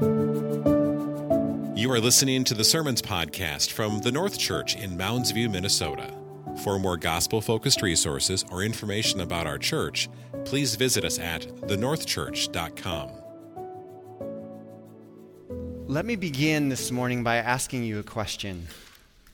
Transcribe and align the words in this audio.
You 0.00 1.92
are 1.92 2.00
listening 2.00 2.42
to 2.44 2.54
the 2.54 2.64
Sermons 2.64 3.00
Podcast 3.00 3.70
from 3.70 4.00
the 4.00 4.10
North 4.10 4.38
Church 4.38 4.74
in 4.74 4.96
Mounds 4.96 5.30
View, 5.30 5.48
Minnesota. 5.48 6.12
For 6.64 6.80
more 6.80 6.96
gospel 6.96 7.40
focused 7.40 7.80
resources 7.80 8.44
or 8.50 8.64
information 8.64 9.20
about 9.20 9.46
our 9.46 9.56
church, 9.56 10.08
please 10.44 10.74
visit 10.74 11.04
us 11.04 11.20
at 11.20 11.42
thenorthchurch.com. 11.42 13.10
Let 15.86 16.04
me 16.04 16.16
begin 16.16 16.70
this 16.70 16.90
morning 16.90 17.22
by 17.22 17.36
asking 17.36 17.84
you 17.84 18.00
a 18.00 18.02
question. 18.04 18.66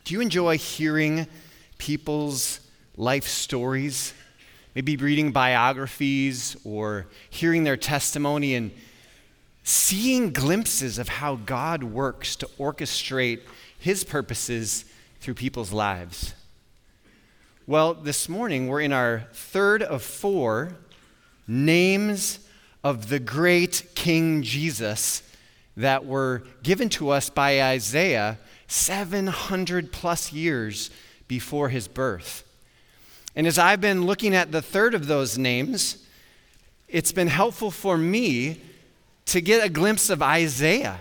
Do 0.05 0.13
you 0.13 0.21
enjoy 0.21 0.59
hearing 0.59 1.27
people's 1.79 2.61
life 2.99 3.27
stories? 3.27 4.13
Maybe 4.75 4.97
reading 4.97 5.33
biographies 5.33 6.55
or 6.65 7.07
hearing 7.31 7.65
their 7.65 7.79
testimony 7.79 8.55
and 8.57 8.73
seeing 9.63 10.33
glimpses 10.33 10.99
of 10.99 11.09
how 11.09 11.37
God 11.37 11.83
works 11.83 12.37
to 12.37 12.47
orchestrate 12.59 13.41
his 13.79 14.05
purposes 14.05 14.85
through 15.21 15.35
people's 15.35 15.73
lives. 15.73 16.35
Well, 17.67 17.95
this 17.95 18.29
morning 18.29 18.69
we're 18.69 18.81
in 18.81 18.93
our 18.93 19.27
third 19.33 19.83
of 19.83 20.03
four 20.03 20.77
names 21.47 22.41
of 22.83 23.09
the 23.09 23.19
great 23.19 23.87
King 23.95 24.43
Jesus 24.43 25.23
that 25.77 26.05
were 26.05 26.43
given 26.63 26.89
to 26.91 27.11
us 27.11 27.31
by 27.31 27.63
Isaiah 27.63 28.39
700 28.67 29.93
plus 29.93 30.33
years 30.33 30.91
before 31.29 31.69
his 31.69 31.89
birth. 31.89 32.45
And 33.37 33.47
as 33.47 33.59
I've 33.59 33.81
been 33.81 34.05
looking 34.05 34.35
at 34.35 34.53
the 34.53 34.63
third 34.63 34.95
of 34.95 35.07
those 35.07 35.39
names, 35.39 36.05
it's 36.89 37.13
been 37.13 37.29
helpful 37.29 37.71
for 37.71 37.97
me 37.97 38.61
to 39.31 39.41
get 39.41 39.65
a 39.65 39.69
glimpse 39.69 40.11
of 40.11 40.23
Isaiah 40.23 41.01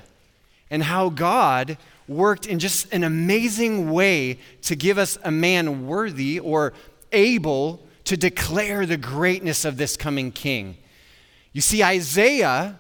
and 0.70 0.84
how 0.84 1.10
God 1.10 1.78
worked 2.08 2.46
in 2.46 2.60
just 2.60 2.92
an 2.94 3.04
amazing 3.04 3.92
way 3.92 4.40
to 4.64 4.76
give 4.76 4.98
us 4.98 5.18
a 5.24 5.32
man 5.32 5.88
worthy 5.88 6.40
or 6.40 6.74
able 7.12 7.82
to 8.04 8.16
declare 8.18 8.86
the 8.86 8.98
greatness 8.98 9.66
of 9.66 9.78
this 9.78 9.98
coming 9.98 10.32
king. 10.32 10.78
You 11.54 11.62
see, 11.62 11.84
Isaiah 11.84 12.80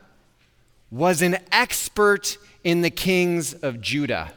was 0.91 1.21
an 1.21 1.37
expert 1.52 2.37
in 2.63 2.81
the 2.81 2.89
kings 2.91 3.53
of 3.53 3.81
Judah. 3.81 4.31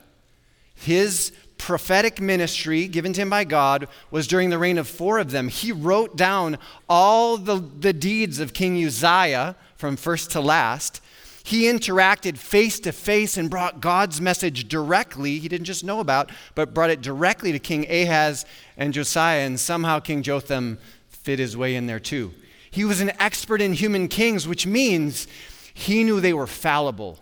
His 0.74 1.32
prophetic 1.58 2.20
ministry 2.20 2.88
given 2.88 3.12
to 3.12 3.20
him 3.20 3.30
by 3.30 3.44
God 3.44 3.86
was 4.10 4.26
during 4.26 4.50
the 4.50 4.58
reign 4.58 4.78
of 4.78 4.88
four 4.88 5.18
of 5.18 5.30
them. 5.30 5.48
He 5.48 5.72
wrote 5.72 6.16
down 6.16 6.58
all 6.88 7.36
the, 7.36 7.56
the 7.56 7.92
deeds 7.92 8.40
of 8.40 8.52
King 8.52 8.82
Uzziah 8.84 9.56
from 9.82 9.96
first 9.96 10.30
to 10.30 10.40
last. 10.40 11.00
He 11.42 11.64
interacted 11.64 12.38
face 12.38 12.78
to 12.78 12.92
face 12.92 13.36
and 13.36 13.50
brought 13.50 13.80
God's 13.80 14.20
message 14.20 14.68
directly, 14.68 15.40
he 15.40 15.48
didn't 15.48 15.66
just 15.66 15.82
know 15.82 15.98
about, 15.98 16.30
but 16.54 16.72
brought 16.72 16.90
it 16.90 17.00
directly 17.00 17.50
to 17.50 17.58
King 17.58 17.84
Ahaz 17.90 18.46
and 18.76 18.94
Josiah, 18.94 19.40
and 19.40 19.58
somehow 19.58 19.98
King 19.98 20.22
Jotham 20.22 20.78
fit 21.08 21.40
his 21.40 21.56
way 21.56 21.74
in 21.74 21.86
there 21.88 21.98
too. 21.98 22.32
He 22.70 22.84
was 22.84 23.00
an 23.00 23.10
expert 23.18 23.60
in 23.60 23.72
human 23.72 24.06
kings, 24.06 24.46
which 24.46 24.68
means 24.68 25.26
he 25.74 26.04
knew 26.04 26.20
they 26.20 26.32
were 26.32 26.46
fallible. 26.46 27.18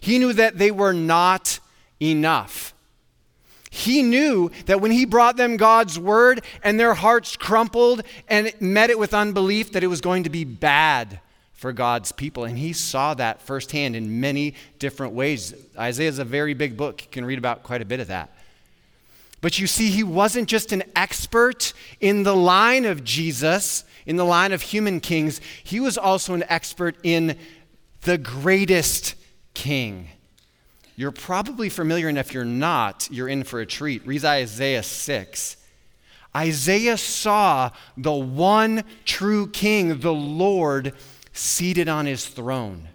He 0.00 0.18
knew 0.18 0.32
that 0.32 0.58
they 0.58 0.72
were 0.72 0.92
not 0.92 1.60
enough. 2.02 2.74
He 3.70 4.02
knew 4.02 4.50
that 4.66 4.80
when 4.80 4.90
he 4.90 5.04
brought 5.04 5.36
them 5.36 5.56
God's 5.56 6.00
word 6.00 6.42
and 6.64 6.80
their 6.80 6.94
hearts 6.94 7.36
crumpled 7.36 8.02
and 8.26 8.52
met 8.58 8.90
it 8.90 8.98
with 8.98 9.14
unbelief, 9.14 9.70
that 9.70 9.84
it 9.84 9.86
was 9.86 10.00
going 10.00 10.24
to 10.24 10.30
be 10.30 10.42
bad 10.42 11.20
for 11.60 11.74
God's 11.74 12.10
people. 12.10 12.44
And 12.44 12.56
he 12.56 12.72
saw 12.72 13.12
that 13.12 13.42
firsthand 13.42 13.94
in 13.94 14.18
many 14.18 14.54
different 14.78 15.12
ways. 15.12 15.52
Isaiah 15.78 16.08
is 16.08 16.18
a 16.18 16.24
very 16.24 16.54
big 16.54 16.74
book. 16.74 17.02
You 17.02 17.08
can 17.10 17.26
read 17.26 17.36
about 17.36 17.64
quite 17.64 17.82
a 17.82 17.84
bit 17.84 18.00
of 18.00 18.08
that. 18.08 18.34
But 19.42 19.58
you 19.58 19.66
see, 19.66 19.90
he 19.90 20.02
wasn't 20.02 20.48
just 20.48 20.72
an 20.72 20.82
expert 20.96 21.74
in 22.00 22.22
the 22.22 22.34
line 22.34 22.86
of 22.86 23.04
Jesus, 23.04 23.84
in 24.06 24.16
the 24.16 24.24
line 24.24 24.52
of 24.52 24.62
human 24.62 25.00
kings, 25.00 25.42
he 25.62 25.80
was 25.80 25.98
also 25.98 26.32
an 26.32 26.44
expert 26.48 26.96
in 27.02 27.36
the 28.02 28.16
greatest 28.16 29.14
king. 29.52 30.08
You're 30.96 31.12
probably 31.12 31.68
familiar, 31.68 32.08
and 32.08 32.16
if 32.16 32.32
you're 32.32 32.42
not, 32.42 33.06
you're 33.10 33.28
in 33.28 33.44
for 33.44 33.60
a 33.60 33.66
treat. 33.66 34.06
Read 34.06 34.24
Isaiah 34.24 34.82
6. 34.82 35.58
Isaiah 36.34 36.96
saw 36.96 37.70
the 37.98 38.12
one 38.12 38.84
true 39.04 39.46
king, 39.46 40.00
the 40.00 40.14
Lord 40.14 40.94
seated 41.40 41.88
on 41.88 42.06
his 42.06 42.26
throne. 42.26 42.88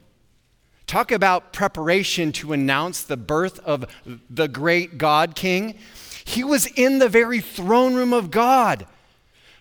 Talk 0.88 1.12
about 1.12 1.52
preparation 1.52 2.32
to 2.34 2.54
announce 2.54 3.02
the 3.02 3.18
birth 3.18 3.60
of 3.60 3.86
the 4.30 4.48
great 4.48 4.98
God 4.98 5.36
King. 5.36 5.76
He 6.24 6.44
was 6.44 6.68
in 6.68 7.00
the 7.00 7.10
very 7.10 7.42
throne 7.42 7.96
room 7.96 8.14
of 8.14 8.30
God. 8.30 8.86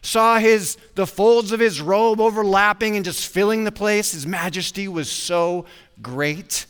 Saw 0.03 0.39
his 0.39 0.77
the 0.97 1.06
folds 1.06 1.50
of 1.50 1.61
his 1.61 1.81
robe 1.81 2.21
overlapping 2.21 2.95
and 2.95 3.06
just 3.06 3.27
filling 3.27 3.65
the 3.65 3.72
place. 3.72 4.12
His 4.12 4.27
majesty 4.27 4.87
was 4.87 5.11
so 5.11 5.65
great. 6.03 6.66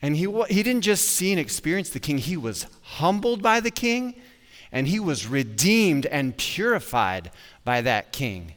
And 0.00 0.14
he, 0.14 0.30
he 0.48 0.62
didn't 0.62 0.82
just 0.82 1.08
see 1.08 1.32
and 1.32 1.40
experience 1.40 1.90
the 1.90 1.98
king, 1.98 2.18
he 2.18 2.36
was 2.36 2.66
humbled 2.82 3.42
by 3.42 3.58
the 3.58 3.70
king, 3.70 4.14
and 4.70 4.86
he 4.86 5.00
was 5.00 5.26
redeemed 5.26 6.06
and 6.06 6.36
purified 6.36 7.32
by 7.64 7.80
that 7.80 8.12
king. 8.12 8.53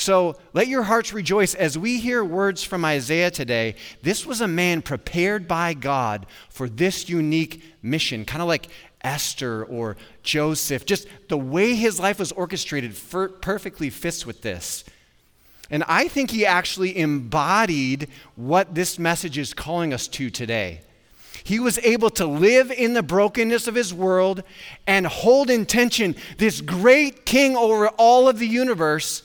So 0.00 0.36
let 0.54 0.66
your 0.66 0.84
hearts 0.84 1.12
rejoice 1.12 1.54
as 1.54 1.76
we 1.76 2.00
hear 2.00 2.24
words 2.24 2.64
from 2.64 2.86
Isaiah 2.86 3.30
today. 3.30 3.74
This 4.00 4.24
was 4.24 4.40
a 4.40 4.48
man 4.48 4.80
prepared 4.80 5.46
by 5.46 5.74
God 5.74 6.24
for 6.48 6.70
this 6.70 7.10
unique 7.10 7.62
mission, 7.82 8.24
kind 8.24 8.40
of 8.40 8.48
like 8.48 8.68
Esther 9.02 9.62
or 9.62 9.98
Joseph. 10.22 10.86
Just 10.86 11.06
the 11.28 11.36
way 11.36 11.74
his 11.74 12.00
life 12.00 12.18
was 12.18 12.32
orchestrated 12.32 12.98
perfectly 13.42 13.90
fits 13.90 14.24
with 14.24 14.40
this. 14.40 14.84
And 15.68 15.84
I 15.86 16.08
think 16.08 16.30
he 16.30 16.46
actually 16.46 16.96
embodied 16.96 18.08
what 18.36 18.74
this 18.74 18.98
message 18.98 19.36
is 19.36 19.52
calling 19.52 19.92
us 19.92 20.08
to 20.08 20.30
today. 20.30 20.80
He 21.44 21.60
was 21.60 21.78
able 21.80 22.08
to 22.10 22.24
live 22.24 22.70
in 22.70 22.94
the 22.94 23.02
brokenness 23.02 23.68
of 23.68 23.74
his 23.74 23.92
world 23.92 24.44
and 24.86 25.06
hold 25.06 25.50
in 25.50 25.66
tension 25.66 26.16
this 26.38 26.62
great 26.62 27.26
king 27.26 27.54
over 27.54 27.88
all 27.90 28.30
of 28.30 28.38
the 28.38 28.48
universe 28.48 29.24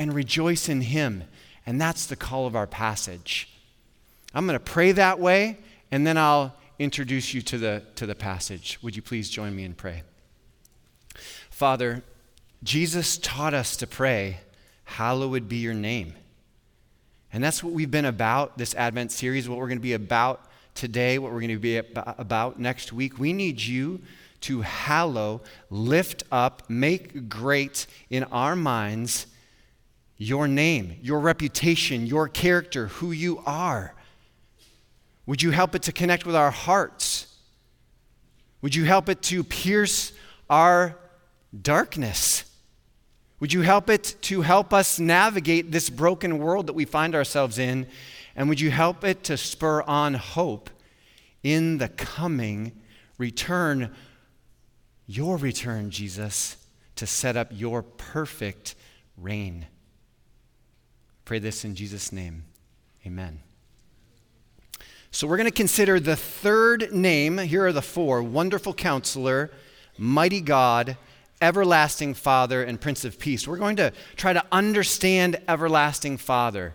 and 0.00 0.14
rejoice 0.14 0.70
in 0.70 0.80
Him. 0.80 1.24
And 1.66 1.78
that's 1.78 2.06
the 2.06 2.16
call 2.16 2.46
of 2.46 2.56
our 2.56 2.66
passage. 2.66 3.50
I'm 4.34 4.46
going 4.46 4.58
to 4.58 4.64
pray 4.64 4.92
that 4.92 5.20
way, 5.20 5.58
and 5.92 6.06
then 6.06 6.16
I'll 6.16 6.56
introduce 6.78 7.34
you 7.34 7.42
to 7.42 7.58
the, 7.58 7.82
to 7.96 8.06
the 8.06 8.14
passage. 8.14 8.78
Would 8.82 8.96
you 8.96 9.02
please 9.02 9.28
join 9.28 9.54
me 9.54 9.64
in 9.64 9.74
pray? 9.74 10.02
Father, 11.50 12.02
Jesus 12.62 13.18
taught 13.18 13.52
us 13.52 13.76
to 13.76 13.86
pray, 13.86 14.38
Hallowed 14.84 15.48
be 15.48 15.58
your 15.58 15.74
name. 15.74 16.14
And 17.32 17.44
that's 17.44 17.62
what 17.62 17.74
we've 17.74 17.90
been 17.90 18.06
about 18.06 18.56
this 18.56 18.74
Advent 18.74 19.12
series, 19.12 19.48
what 19.48 19.58
we're 19.58 19.68
going 19.68 19.78
to 19.78 19.82
be 19.82 19.92
about 19.92 20.46
today, 20.74 21.18
what 21.18 21.30
we're 21.30 21.40
going 21.40 21.50
to 21.50 21.58
be 21.58 21.76
about 21.94 22.58
next 22.58 22.92
week. 22.92 23.18
We 23.18 23.34
need 23.34 23.60
you 23.60 24.00
to 24.40 24.62
hallow, 24.62 25.42
lift 25.68 26.24
up, 26.32 26.62
make 26.70 27.28
great 27.28 27.86
in 28.08 28.24
our 28.24 28.56
minds 28.56 29.26
your 30.20 30.46
name, 30.46 30.98
your 31.00 31.18
reputation, 31.18 32.06
your 32.06 32.28
character, 32.28 32.88
who 32.88 33.10
you 33.10 33.42
are. 33.46 33.94
Would 35.24 35.40
you 35.40 35.50
help 35.50 35.74
it 35.74 35.80
to 35.84 35.92
connect 35.92 36.26
with 36.26 36.36
our 36.36 36.50
hearts? 36.50 37.26
Would 38.60 38.74
you 38.74 38.84
help 38.84 39.08
it 39.08 39.22
to 39.22 39.42
pierce 39.42 40.12
our 40.50 40.98
darkness? 41.58 42.44
Would 43.40 43.54
you 43.54 43.62
help 43.62 43.88
it 43.88 44.14
to 44.22 44.42
help 44.42 44.74
us 44.74 45.00
navigate 45.00 45.72
this 45.72 45.88
broken 45.88 46.38
world 46.38 46.66
that 46.66 46.74
we 46.74 46.84
find 46.84 47.14
ourselves 47.14 47.58
in? 47.58 47.86
And 48.36 48.46
would 48.50 48.60
you 48.60 48.70
help 48.70 49.04
it 49.04 49.24
to 49.24 49.38
spur 49.38 49.80
on 49.82 50.12
hope 50.12 50.68
in 51.42 51.78
the 51.78 51.88
coming 51.88 52.72
return, 53.16 53.94
your 55.06 55.38
return, 55.38 55.90
Jesus, 55.90 56.58
to 56.96 57.06
set 57.06 57.38
up 57.38 57.48
your 57.52 57.82
perfect 57.82 58.74
reign? 59.16 59.66
Pray 61.30 61.38
this 61.38 61.64
in 61.64 61.76
Jesus' 61.76 62.10
name. 62.10 62.42
Amen. 63.06 63.38
So 65.12 65.28
we're 65.28 65.36
going 65.36 65.48
to 65.48 65.52
consider 65.52 66.00
the 66.00 66.16
third 66.16 66.92
name. 66.92 67.38
Here 67.38 67.64
are 67.64 67.72
the 67.72 67.80
four 67.80 68.20
Wonderful 68.20 68.74
Counselor, 68.74 69.52
Mighty 69.96 70.40
God, 70.40 70.96
Everlasting 71.40 72.14
Father, 72.14 72.64
and 72.64 72.80
Prince 72.80 73.04
of 73.04 73.20
Peace. 73.20 73.46
We're 73.46 73.58
going 73.58 73.76
to 73.76 73.92
try 74.16 74.32
to 74.32 74.44
understand 74.50 75.40
Everlasting 75.46 76.16
Father. 76.16 76.74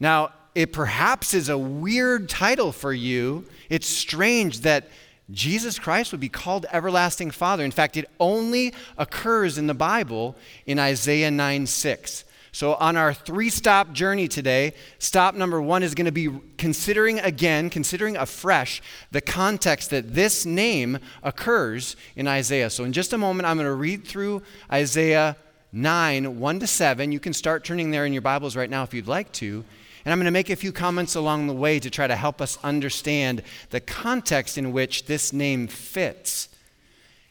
Now, 0.00 0.32
it 0.56 0.72
perhaps 0.72 1.32
is 1.32 1.48
a 1.48 1.56
weird 1.56 2.28
title 2.28 2.72
for 2.72 2.92
you. 2.92 3.44
It's 3.70 3.86
strange 3.86 4.62
that 4.62 4.88
Jesus 5.30 5.78
Christ 5.78 6.10
would 6.10 6.20
be 6.20 6.28
called 6.28 6.66
Everlasting 6.72 7.30
Father. 7.30 7.64
In 7.64 7.70
fact, 7.70 7.96
it 7.96 8.10
only 8.18 8.74
occurs 8.96 9.56
in 9.56 9.68
the 9.68 9.72
Bible 9.72 10.34
in 10.66 10.80
Isaiah 10.80 11.30
9 11.30 11.64
6. 11.68 12.24
So, 12.58 12.74
on 12.74 12.96
our 12.96 13.14
three 13.14 13.50
stop 13.50 13.92
journey 13.92 14.26
today, 14.26 14.72
stop 14.98 15.36
number 15.36 15.62
one 15.62 15.84
is 15.84 15.94
going 15.94 16.06
to 16.06 16.10
be 16.10 16.28
considering 16.56 17.20
again, 17.20 17.70
considering 17.70 18.16
afresh 18.16 18.82
the 19.12 19.20
context 19.20 19.90
that 19.90 20.12
this 20.12 20.44
name 20.44 20.98
occurs 21.22 21.94
in 22.16 22.26
Isaiah. 22.26 22.68
So, 22.68 22.82
in 22.82 22.92
just 22.92 23.12
a 23.12 23.16
moment, 23.16 23.46
I'm 23.46 23.58
going 23.58 23.68
to 23.68 23.74
read 23.74 24.04
through 24.04 24.42
Isaiah 24.72 25.36
9, 25.70 26.40
1 26.40 26.58
to 26.58 26.66
7. 26.66 27.12
You 27.12 27.20
can 27.20 27.32
start 27.32 27.62
turning 27.62 27.92
there 27.92 28.04
in 28.04 28.12
your 28.12 28.22
Bibles 28.22 28.56
right 28.56 28.68
now 28.68 28.82
if 28.82 28.92
you'd 28.92 29.06
like 29.06 29.30
to. 29.34 29.64
And 30.04 30.12
I'm 30.12 30.18
going 30.18 30.24
to 30.24 30.32
make 30.32 30.50
a 30.50 30.56
few 30.56 30.72
comments 30.72 31.14
along 31.14 31.46
the 31.46 31.54
way 31.54 31.78
to 31.78 31.88
try 31.88 32.08
to 32.08 32.16
help 32.16 32.40
us 32.40 32.58
understand 32.64 33.44
the 33.70 33.78
context 33.78 34.58
in 34.58 34.72
which 34.72 35.06
this 35.06 35.32
name 35.32 35.68
fits. 35.68 36.48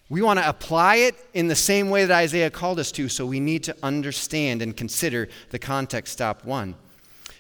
We 0.10 0.22
want 0.22 0.40
to 0.40 0.48
apply 0.48 0.98
it 0.98 1.16
in 1.34 1.48
the 1.48 1.56
same 1.56 1.90
way 1.90 2.06
that 2.06 2.16
Isaiah 2.16 2.50
called 2.50 2.80
us 2.80 2.92
to, 2.94 3.10
so 3.10 3.26
we 3.26 3.40
need 3.40 3.64
to 3.64 3.76
understand 3.84 4.62
and 4.62 4.76
consider 4.76 5.28
the 5.50 5.60
context. 5.60 6.14
Stop 6.14 6.46
one. 6.46 6.76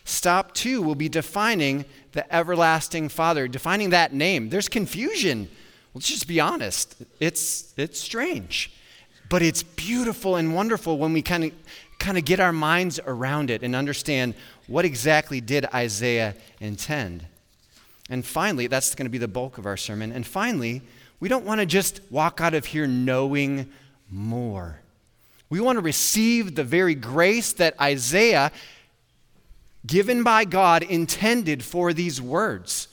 Stop 0.04 0.54
two 0.54 0.82
will 0.82 0.96
be 0.96 1.10
defining 1.10 1.86
the 2.12 2.34
everlasting 2.34 3.10
Father, 3.10 3.48
defining 3.48 3.92
that 3.92 4.14
name. 4.14 4.50
There's 4.50 4.70
confusion. 4.70 5.50
Let's 5.94 6.08
just 6.08 6.28
be 6.28 6.40
honest. 6.40 6.96
It's, 7.20 7.74
it's 7.78 8.00
strange, 8.00 8.72
but 9.30 9.42
it's 9.42 9.64
beautiful 9.64 10.36
and 10.36 10.54
wonderful 10.54 10.98
when 10.98 11.14
we 11.14 11.22
kind 11.22 11.46
of 11.46 11.52
kind 12.00 12.18
of 12.18 12.26
get 12.26 12.40
our 12.40 12.54
minds 12.54 13.00
around 13.06 13.50
it 13.50 13.64
and 13.64 13.76
understand 13.76 14.36
what 14.68 14.86
exactly 14.86 15.42
did 15.42 15.66
Isaiah 15.74 16.36
intend. 16.60 17.26
And 18.10 18.26
finally, 18.26 18.68
that's 18.68 18.96
going 18.96 19.08
to 19.08 19.10
be 19.10 19.18
the 19.18 19.28
bulk 19.28 19.58
of 19.58 19.66
our 19.66 19.78
sermon. 19.78 20.12
And 20.12 20.26
finally, 20.26 20.84
we 21.20 21.30
don't 21.30 21.46
want 21.46 21.60
to 21.60 21.66
just 21.66 22.02
walk 22.10 22.42
out 22.42 22.54
of 22.54 22.66
here 22.66 22.88
knowing 22.88 23.72
more. 24.10 24.82
We 25.50 25.60
want 25.60 25.78
to 25.78 25.82
receive 25.82 26.56
the 26.56 26.64
very 26.64 26.96
grace 26.96 27.54
that 27.54 27.80
Isaiah, 27.80 28.52
given 29.86 30.24
by 30.24 30.46
God, 30.46 30.84
intended 30.84 31.64
for 31.64 31.94
these 31.94 32.22
words. 32.22 32.88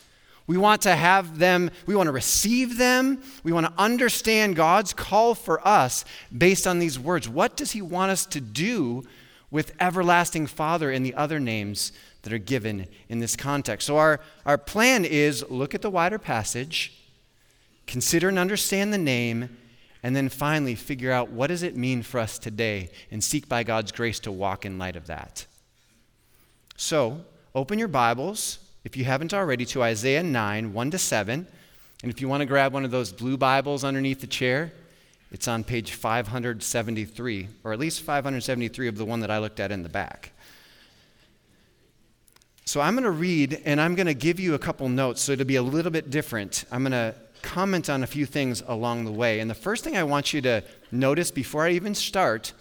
We 0.46 0.58
want 0.58 0.82
to 0.82 0.94
have 0.94 1.38
them, 1.38 1.70
we 1.86 1.96
want 1.96 2.08
to 2.08 2.12
receive 2.12 2.76
them. 2.76 3.22
We 3.42 3.52
want 3.52 3.66
to 3.66 3.72
understand 3.78 4.56
God's 4.56 4.92
call 4.92 5.34
for 5.34 5.66
us 5.66 6.04
based 6.36 6.66
on 6.66 6.78
these 6.78 6.98
words. 6.98 7.28
What 7.28 7.56
does 7.56 7.72
He 7.72 7.80
want 7.80 8.10
us 8.10 8.26
to 8.26 8.40
do 8.40 9.04
with 9.50 9.72
Everlasting 9.80 10.46
Father 10.46 10.90
and 10.90 11.04
the 11.04 11.14
other 11.14 11.40
names 11.40 11.92
that 12.22 12.32
are 12.32 12.38
given 12.38 12.86
in 13.08 13.20
this 13.20 13.36
context? 13.36 13.86
So, 13.86 13.96
our, 13.96 14.20
our 14.44 14.58
plan 14.58 15.06
is 15.06 15.48
look 15.48 15.74
at 15.74 15.80
the 15.80 15.90
wider 15.90 16.18
passage, 16.18 16.92
consider 17.86 18.28
and 18.28 18.38
understand 18.38 18.92
the 18.92 18.98
name, 18.98 19.56
and 20.02 20.14
then 20.14 20.28
finally 20.28 20.74
figure 20.74 21.12
out 21.12 21.30
what 21.30 21.46
does 21.46 21.62
it 21.62 21.76
mean 21.76 22.02
for 22.02 22.20
us 22.20 22.38
today 22.38 22.90
and 23.10 23.24
seek 23.24 23.48
by 23.48 23.62
God's 23.62 23.92
grace 23.92 24.20
to 24.20 24.32
walk 24.32 24.66
in 24.66 24.78
light 24.78 24.96
of 24.96 25.06
that. 25.06 25.46
So, 26.76 27.24
open 27.54 27.78
your 27.78 27.88
Bibles 27.88 28.58
if 28.84 28.98
you 28.98 29.04
haven't 29.04 29.32
already, 29.32 29.64
to 29.66 29.82
Isaiah 29.82 30.22
9, 30.22 30.72
1 30.72 30.90
to 30.90 30.98
7. 30.98 31.46
And 32.02 32.12
if 32.12 32.20
you 32.20 32.28
want 32.28 32.42
to 32.42 32.46
grab 32.46 32.74
one 32.74 32.84
of 32.84 32.90
those 32.90 33.12
blue 33.12 33.38
Bibles 33.38 33.82
underneath 33.82 34.20
the 34.20 34.26
chair, 34.26 34.72
it's 35.32 35.48
on 35.48 35.64
page 35.64 35.92
573, 35.92 37.48
or 37.64 37.72
at 37.72 37.78
least 37.78 38.02
573 38.02 38.88
of 38.88 38.98
the 38.98 39.04
one 39.06 39.20
that 39.20 39.30
I 39.30 39.38
looked 39.38 39.58
at 39.58 39.72
in 39.72 39.82
the 39.82 39.88
back. 39.88 40.32
So 42.66 42.80
I'm 42.80 42.94
going 42.94 43.04
to 43.04 43.10
read 43.10 43.62
and 43.64 43.80
I'm 43.80 43.94
going 43.94 44.06
to 44.06 44.14
give 44.14 44.38
you 44.38 44.54
a 44.54 44.58
couple 44.58 44.88
notes 44.88 45.22
so 45.22 45.32
it'll 45.32 45.44
be 45.44 45.56
a 45.56 45.62
little 45.62 45.90
bit 45.90 46.10
different. 46.10 46.64
I'm 46.70 46.82
going 46.82 46.92
to 46.92 47.14
comment 47.44 47.88
on 47.88 48.02
a 48.02 48.06
few 48.06 48.26
things 48.26 48.62
along 48.66 49.04
the 49.04 49.12
way. 49.12 49.38
And 49.38 49.48
the 49.48 49.54
first 49.54 49.84
thing 49.84 49.96
I 49.96 50.02
want 50.02 50.32
you 50.32 50.40
to 50.42 50.64
notice 50.90 51.30
before 51.30 51.64
I 51.64 51.70
even 51.70 51.94
start 51.94 52.52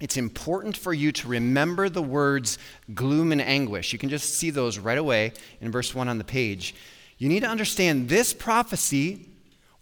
it's 0.00 0.16
important 0.16 0.78
for 0.78 0.94
you 0.94 1.12
to 1.12 1.28
remember 1.28 1.90
the 1.90 2.02
words 2.02 2.56
gloom 2.94 3.32
and 3.32 3.40
anguish. 3.40 3.92
You 3.92 3.98
can 3.98 4.08
just 4.08 4.34
see 4.34 4.48
those 4.48 4.78
right 4.78 4.96
away 4.96 5.34
in 5.60 5.70
verse 5.70 5.94
1 5.94 6.08
on 6.08 6.16
the 6.16 6.24
page. 6.24 6.74
You 7.18 7.28
need 7.28 7.40
to 7.40 7.48
understand 7.48 8.08
this 8.08 8.32
prophecy 8.32 9.28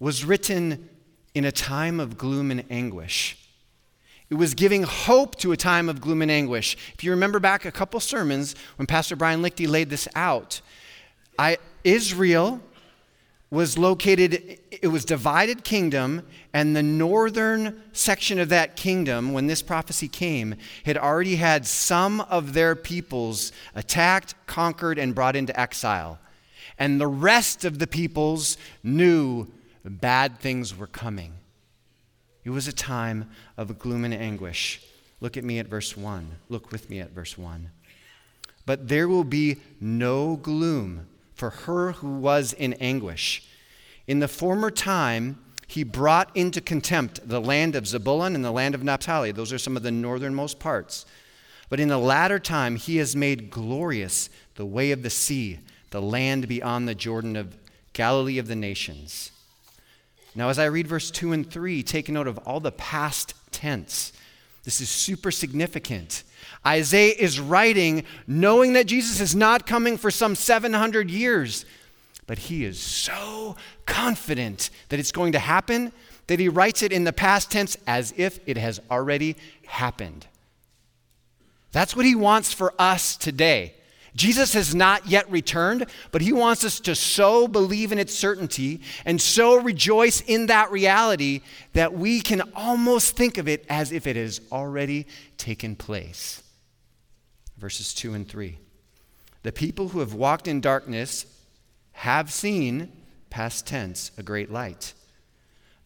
was 0.01 0.25
written 0.25 0.89
in 1.35 1.45
a 1.45 1.53
time 1.53 2.01
of 2.01 2.19
gloom 2.19 2.51
and 2.51 2.65
anguish. 2.69 3.37
It 4.29 4.35
was 4.35 4.55
giving 4.55 4.83
hope 4.83 5.37
to 5.37 5.53
a 5.53 5.57
time 5.57 5.89
of 5.89 6.01
gloom 6.01 6.21
and 6.21 6.31
anguish. 6.31 6.77
If 6.95 7.05
you 7.05 7.13
remember 7.13 7.39
back 7.39 7.65
a 7.65 7.73
couple 7.73 8.01
sermons 8.01 8.57
when 8.77 8.87
Pastor 8.87 9.15
Brian 9.15 9.41
Lichty 9.41 9.69
laid 9.69 9.89
this 9.89 10.09
out, 10.17 10.61
I, 11.39 11.59
Israel 11.85 12.61
was 13.51 13.79
located, 13.79 14.59
it 14.71 14.89
was 14.89 15.05
divided 15.05 15.65
kingdom, 15.65 16.23
and 16.53 16.77
the 16.77 16.83
northern 16.83 17.83
section 17.93 18.39
of 18.39 18.51
that 18.51 18.77
kingdom, 18.77 19.33
when 19.33 19.47
this 19.47 19.63
prophecy 19.63 20.09
came, 20.09 20.55
had 20.85 20.99
already 20.99 21.37
had 21.37 21.67
some 21.67 22.21
of 22.23 22.53
their 22.53 22.77
peoples 22.77 23.53
attacked, 23.75 24.35
conquered, 24.47 24.99
and 24.99 25.15
brought 25.15 25.35
into 25.35 25.59
exile. 25.59 26.19
And 26.79 27.01
the 27.01 27.07
rest 27.07 27.65
of 27.65 27.79
the 27.79 27.87
peoples 27.87 28.59
knew 28.83 29.49
bad 29.83 30.39
things 30.39 30.77
were 30.77 30.87
coming. 30.87 31.33
It 32.45 32.51
was 32.51 32.69
a 32.69 32.73
time 32.73 33.31
of 33.57 33.79
gloom 33.79 34.05
and 34.05 34.15
anguish. 34.15 34.83
Look 35.21 35.37
at 35.37 35.45
me 35.45 35.59
at 35.59 35.69
verse 35.69 35.97
1. 35.97 36.31
Look 36.49 36.71
with 36.71 36.91
me 36.91 37.01
at 37.01 37.11
verse 37.11 37.37
1. 37.37 37.71
But 38.67 38.89
there 38.89 39.09
will 39.09 39.25
be 39.25 39.57
no 39.81 40.37
gloom 40.37 41.07
for 41.39 41.51
her 41.51 41.93
who 41.93 42.19
was 42.19 42.53
in 42.53 42.75
anguish. 42.75 43.47
In 44.07 44.19
the 44.19 44.29
former 44.29 44.71
time, 44.71 45.39
he 45.69 45.85
brought 45.85 46.35
into 46.35 46.61
contempt 46.61 47.27
the 47.29 47.41
land 47.41 47.77
of 47.77 47.87
Zebulun 47.87 48.35
and 48.35 48.45
the 48.45 48.51
land 48.51 48.75
of 48.75 48.83
Naphtali. 48.83 49.33
Those 49.33 49.53
are 49.53 49.59
some 49.59 49.77
of 49.77 49.83
the 49.83 49.93
northernmost 49.93 50.59
parts. 50.59 51.07
But 51.69 51.79
in 51.79 51.89
the 51.89 51.99
latter 51.99 52.39
time, 52.39 52.77
he 52.77 52.97
has 52.97 53.15
made 53.15 53.51
glorious 53.51 54.31
the 54.57 54.67
way 54.67 54.91
of 54.91 55.03
the 55.03 55.11
sea, 55.11 55.61
the 55.91 56.03
land 56.03 56.49
beyond 56.49 56.89
the 56.89 56.95
Jordan 56.95 57.37
of 57.37 57.57
Galilee 57.93 58.39
of 58.39 58.49
the 58.49 58.57
nations. 58.57 59.31
Now, 60.35 60.49
as 60.49 60.59
I 60.59 60.65
read 60.65 60.87
verse 60.87 61.11
2 61.11 61.33
and 61.33 61.49
3, 61.49 61.83
take 61.83 62.09
note 62.09 62.27
of 62.27 62.39
all 62.39 62.61
the 62.61 62.73
past 62.73 63.35
tense. 63.53 64.13
This 64.65 64.81
is 64.81 64.89
super 64.89 65.31
significant. 65.31 66.25
Isaiah 66.67 67.15
is 67.19 67.41
writing 67.41 68.05
knowing 68.27 68.75
that 68.75 68.87
Jesus 68.87 69.21
is 69.21 69.35
not 69.35 69.67
coming 69.67 69.97
for 69.97 70.11
some 70.11 70.35
700 70.35 71.11
years, 71.11 71.65
but 72.27 72.39
he 72.39 72.65
is 72.65 72.79
so 72.79 73.57
confident 73.87 74.71
that 74.89 75.01
it's 75.01 75.13
going 75.13 75.33
to 75.33 75.39
happen 75.39 75.93
that 76.27 76.39
he 76.39 76.49
writes 76.49 76.83
it 76.83 76.93
in 76.93 77.05
the 77.05 77.13
past 77.13 77.51
tense 77.51 77.77
as 77.87 78.13
if 78.17 78.39
it 78.47 78.57
has 78.57 78.81
already 78.91 79.37
happened. 79.67 80.27
That's 81.73 81.97
what 81.97 82.07
he 82.07 82.15
wants 82.15 82.53
for 82.53 82.75
us 82.79 83.17
today. 83.17 83.75
Jesus 84.19 84.53
has 84.53 84.75
not 84.75 85.07
yet 85.07 85.31
returned, 85.31 85.87
but 86.11 86.21
he 86.21 86.33
wants 86.33 86.65
us 86.65 86.81
to 86.81 86.95
so 86.95 87.49
believe 87.49 87.93
in 87.93 87.99
its 87.99 88.15
certainty 88.15 88.83
and 89.07 89.21
so 89.21 89.61
rejoice 89.61 90.21
in 90.21 90.47
that 90.47 90.71
reality 90.71 91.41
that 91.73 91.95
we 91.95 92.21
can 92.21 92.43
almost 92.55 93.17
think 93.17 93.39
of 93.39 93.49
it 93.49 93.65
as 93.71 93.93
if 93.93 94.07
it 94.07 94.17
has 94.17 94.43
already 94.53 95.07
taken 95.39 95.75
place 95.75 96.43
verses 97.59 97.93
2 97.95 98.15
and 98.15 98.29
3. 98.29 98.57
The 99.43 99.53
people 99.53 99.89
who 99.89 100.01
have 100.01 100.15
walked 100.15 100.49
in 100.49 100.61
darkness 100.61 101.27
have 101.93 102.33
seen, 102.33 102.93
past 103.31 103.67
tense, 103.67 104.11
a 104.17 104.23
great 104.23 104.51
light. 104.51 104.95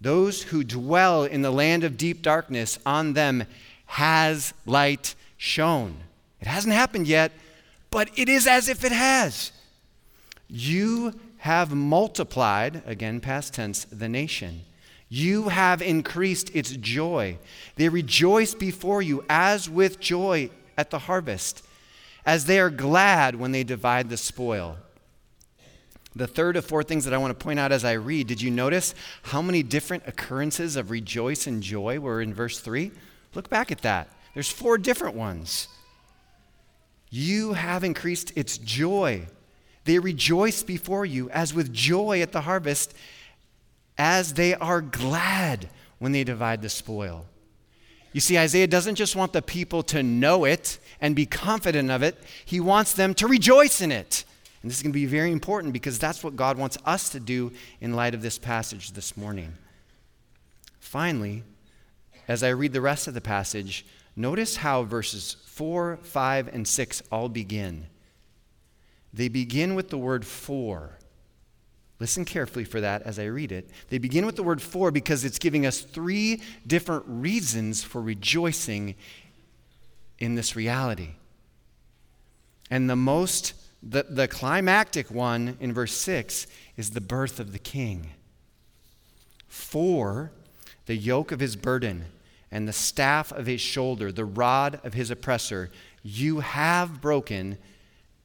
Those 0.00 0.42
who 0.42 0.64
dwell 0.64 1.24
in 1.24 1.42
the 1.42 1.50
land 1.50 1.84
of 1.84 1.96
deep 1.96 2.22
darkness, 2.22 2.78
on 2.84 3.14
them 3.14 3.44
has 3.86 4.52
light 4.66 5.14
shone. 5.36 5.96
It 6.40 6.46
hasn't 6.46 6.74
happened 6.74 7.06
yet, 7.06 7.32
but 7.92 8.10
it 8.16 8.28
is 8.28 8.48
as 8.48 8.68
if 8.68 8.82
it 8.84 8.90
has. 8.90 9.52
You 10.48 11.12
have 11.38 11.72
multiplied, 11.72 12.82
again, 12.86 13.20
past 13.20 13.54
tense, 13.54 13.84
the 13.84 14.08
nation. 14.08 14.62
You 15.08 15.50
have 15.50 15.82
increased 15.82 16.50
its 16.56 16.70
joy. 16.70 17.38
They 17.76 17.88
rejoice 17.88 18.54
before 18.54 19.02
you 19.02 19.24
as 19.28 19.68
with 19.68 20.00
joy 20.00 20.50
at 20.76 20.90
the 20.90 21.00
harvest, 21.00 21.64
as 22.24 22.46
they 22.46 22.58
are 22.58 22.70
glad 22.70 23.36
when 23.36 23.52
they 23.52 23.62
divide 23.62 24.08
the 24.08 24.16
spoil. 24.16 24.78
The 26.16 26.26
third 26.26 26.56
of 26.56 26.64
four 26.64 26.82
things 26.82 27.04
that 27.04 27.14
I 27.14 27.18
want 27.18 27.38
to 27.38 27.44
point 27.44 27.58
out 27.58 27.72
as 27.72 27.84
I 27.84 27.92
read, 27.92 28.26
did 28.26 28.40
you 28.40 28.50
notice 28.50 28.94
how 29.22 29.42
many 29.42 29.62
different 29.62 30.04
occurrences 30.06 30.76
of 30.76 30.90
rejoice 30.90 31.46
and 31.46 31.62
joy 31.62 32.00
were 32.00 32.22
in 32.22 32.32
verse 32.32 32.58
3? 32.60 32.90
Look 33.34 33.50
back 33.50 33.70
at 33.70 33.82
that. 33.82 34.08
There's 34.34 34.50
four 34.50 34.78
different 34.78 35.14
ones. 35.14 35.68
You 37.14 37.52
have 37.52 37.84
increased 37.84 38.32
its 38.36 38.56
joy. 38.56 39.26
They 39.84 39.98
rejoice 39.98 40.62
before 40.62 41.04
you 41.04 41.28
as 41.28 41.52
with 41.52 41.70
joy 41.70 42.22
at 42.22 42.32
the 42.32 42.40
harvest, 42.40 42.94
as 43.98 44.32
they 44.32 44.54
are 44.54 44.80
glad 44.80 45.68
when 45.98 46.12
they 46.12 46.24
divide 46.24 46.62
the 46.62 46.70
spoil. 46.70 47.26
You 48.14 48.22
see, 48.22 48.38
Isaiah 48.38 48.66
doesn't 48.66 48.94
just 48.94 49.14
want 49.14 49.34
the 49.34 49.42
people 49.42 49.82
to 49.84 50.02
know 50.02 50.46
it 50.46 50.78
and 51.02 51.14
be 51.14 51.26
confident 51.26 51.90
of 51.90 52.02
it, 52.02 52.16
he 52.46 52.60
wants 52.60 52.94
them 52.94 53.12
to 53.14 53.26
rejoice 53.26 53.82
in 53.82 53.92
it. 53.92 54.24
And 54.62 54.70
this 54.70 54.78
is 54.78 54.82
going 54.82 54.92
to 54.92 54.98
be 54.98 55.04
very 55.04 55.32
important 55.32 55.74
because 55.74 55.98
that's 55.98 56.24
what 56.24 56.34
God 56.34 56.56
wants 56.56 56.78
us 56.86 57.10
to 57.10 57.20
do 57.20 57.52
in 57.82 57.92
light 57.92 58.14
of 58.14 58.22
this 58.22 58.38
passage 58.38 58.92
this 58.92 59.18
morning. 59.18 59.52
Finally, 60.80 61.42
as 62.26 62.42
I 62.42 62.50
read 62.50 62.72
the 62.72 62.80
rest 62.80 63.06
of 63.06 63.12
the 63.12 63.20
passage, 63.20 63.84
Notice 64.14 64.56
how 64.56 64.82
verses 64.84 65.36
4, 65.46 65.98
5, 66.02 66.48
and 66.48 66.68
6 66.68 67.02
all 67.10 67.28
begin. 67.28 67.86
They 69.12 69.28
begin 69.28 69.74
with 69.74 69.90
the 69.90 69.98
word 69.98 70.26
for. 70.26 70.98
Listen 71.98 72.24
carefully 72.24 72.64
for 72.64 72.80
that 72.80 73.02
as 73.02 73.18
I 73.18 73.26
read 73.26 73.52
it. 73.52 73.70
They 73.88 73.98
begin 73.98 74.26
with 74.26 74.36
the 74.36 74.42
word 74.42 74.60
for 74.60 74.90
because 74.90 75.24
it's 75.24 75.38
giving 75.38 75.64
us 75.64 75.80
three 75.80 76.42
different 76.66 77.04
reasons 77.06 77.84
for 77.84 78.02
rejoicing 78.02 78.96
in 80.18 80.34
this 80.34 80.56
reality. 80.56 81.10
And 82.70 82.90
the 82.90 82.96
most, 82.96 83.54
the, 83.82 84.04
the 84.08 84.28
climactic 84.28 85.10
one 85.10 85.56
in 85.60 85.72
verse 85.72 85.92
6 85.92 86.46
is 86.76 86.90
the 86.90 87.00
birth 87.00 87.38
of 87.38 87.52
the 87.52 87.58
king. 87.58 88.10
For 89.46 90.32
the 90.86 90.96
yoke 90.96 91.32
of 91.32 91.40
his 91.40 91.54
burden 91.54 92.06
and 92.52 92.68
the 92.68 92.72
staff 92.72 93.32
of 93.32 93.46
his 93.46 93.62
shoulder, 93.62 94.12
the 94.12 94.26
rod 94.26 94.78
of 94.84 94.92
his 94.92 95.10
oppressor, 95.10 95.70
you 96.02 96.40
have 96.40 97.00
broken 97.00 97.56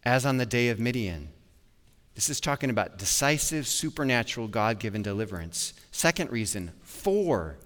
as 0.04 0.26
on 0.26 0.38
the 0.38 0.46
day 0.46 0.68
of 0.68 0.80
Midian. 0.80 1.30
This 2.14 2.30
is 2.30 2.42
talking 2.42 2.70
about 2.70 2.98
decisive, 2.98 3.68
supernatural, 3.68 4.48
God 4.50 4.80
given 4.80 5.02
deliverance. 5.02 5.74
Second 5.92 6.30
reason, 6.30 6.72
for 6.82 7.58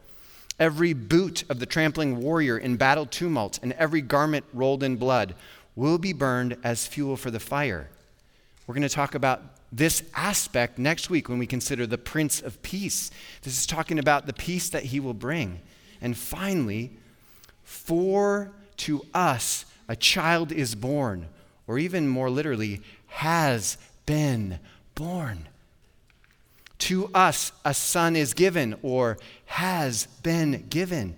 every 0.60 0.94
boot 0.94 1.44
of 1.50 1.60
the 1.60 1.65
trampling 1.65 2.22
warrior 2.22 2.58
in 2.58 2.75
battle 2.75 3.08
tumult 3.08 3.60
and 3.63 3.74
every 3.74 4.01
garment 4.01 4.46
rolled 4.53 4.84
in 4.84 4.98
blood 4.98 5.34
will 5.75 5.98
be 5.98 6.13
burned 6.13 6.58
as 6.63 6.86
fuel 6.86 7.18
for 7.18 7.32
the 7.32 7.39
fire. 7.39 7.89
We're 8.68 8.75
going 8.75 8.84
to 8.84 8.89
talk 8.89 9.15
about 9.15 9.41
this 9.72 10.03
aspect 10.13 10.77
next 10.77 11.10
week 11.10 11.27
when 11.27 11.39
we 11.39 11.48
consider 11.48 11.88
the 11.88 11.98
Prince 11.98 12.41
of 12.41 12.62
Peace. 12.62 13.10
This 13.41 13.58
is 13.58 13.65
talking 13.65 13.98
about 13.98 14.27
the 14.27 14.34
peace 14.34 14.70
that 14.70 14.84
he 14.84 15.00
will 15.00 15.13
bring. 15.13 15.62
And 16.01 16.17
finally, 16.17 16.91
for 17.63 18.51
to 18.77 19.05
us 19.13 19.65
a 19.88 19.96
child 19.96 20.51
is 20.51 20.75
born, 20.75 21.27
or 21.67 21.77
even 21.77 22.08
more 22.08 22.29
literally, 22.29 22.81
has 23.08 23.77
been 24.05 24.60
born. 24.96 25.48
To 26.79 27.12
us 27.13 27.51
a 27.63 27.74
son 27.74 28.15
is 28.15 28.34
given, 28.34 28.75
or 28.81 29.20
has 29.46 30.08
been 30.24 30.65
given, 30.70 31.15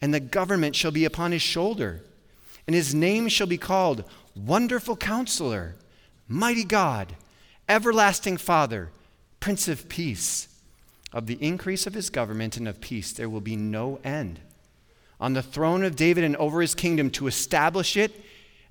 and 0.00 0.14
the 0.14 0.20
government 0.20 0.76
shall 0.76 0.92
be 0.92 1.04
upon 1.04 1.32
his 1.32 1.42
shoulder, 1.42 2.02
and 2.66 2.76
his 2.76 2.94
name 2.94 3.28
shall 3.28 3.46
be 3.48 3.58
called 3.58 4.04
Wonderful 4.36 4.96
Counselor, 4.96 5.74
Mighty 6.28 6.64
God, 6.64 7.16
Everlasting 7.68 8.36
Father, 8.36 8.90
Prince 9.40 9.66
of 9.66 9.88
Peace. 9.88 10.48
Of 11.14 11.26
the 11.26 11.38
increase 11.40 11.86
of 11.86 11.94
his 11.94 12.10
government 12.10 12.56
and 12.56 12.66
of 12.66 12.80
peace, 12.80 13.12
there 13.12 13.30
will 13.30 13.40
be 13.40 13.54
no 13.54 14.00
end. 14.02 14.40
On 15.20 15.32
the 15.32 15.42
throne 15.42 15.84
of 15.84 15.94
David 15.94 16.24
and 16.24 16.34
over 16.36 16.60
his 16.60 16.74
kingdom, 16.74 17.08
to 17.10 17.28
establish 17.28 17.96
it 17.96 18.20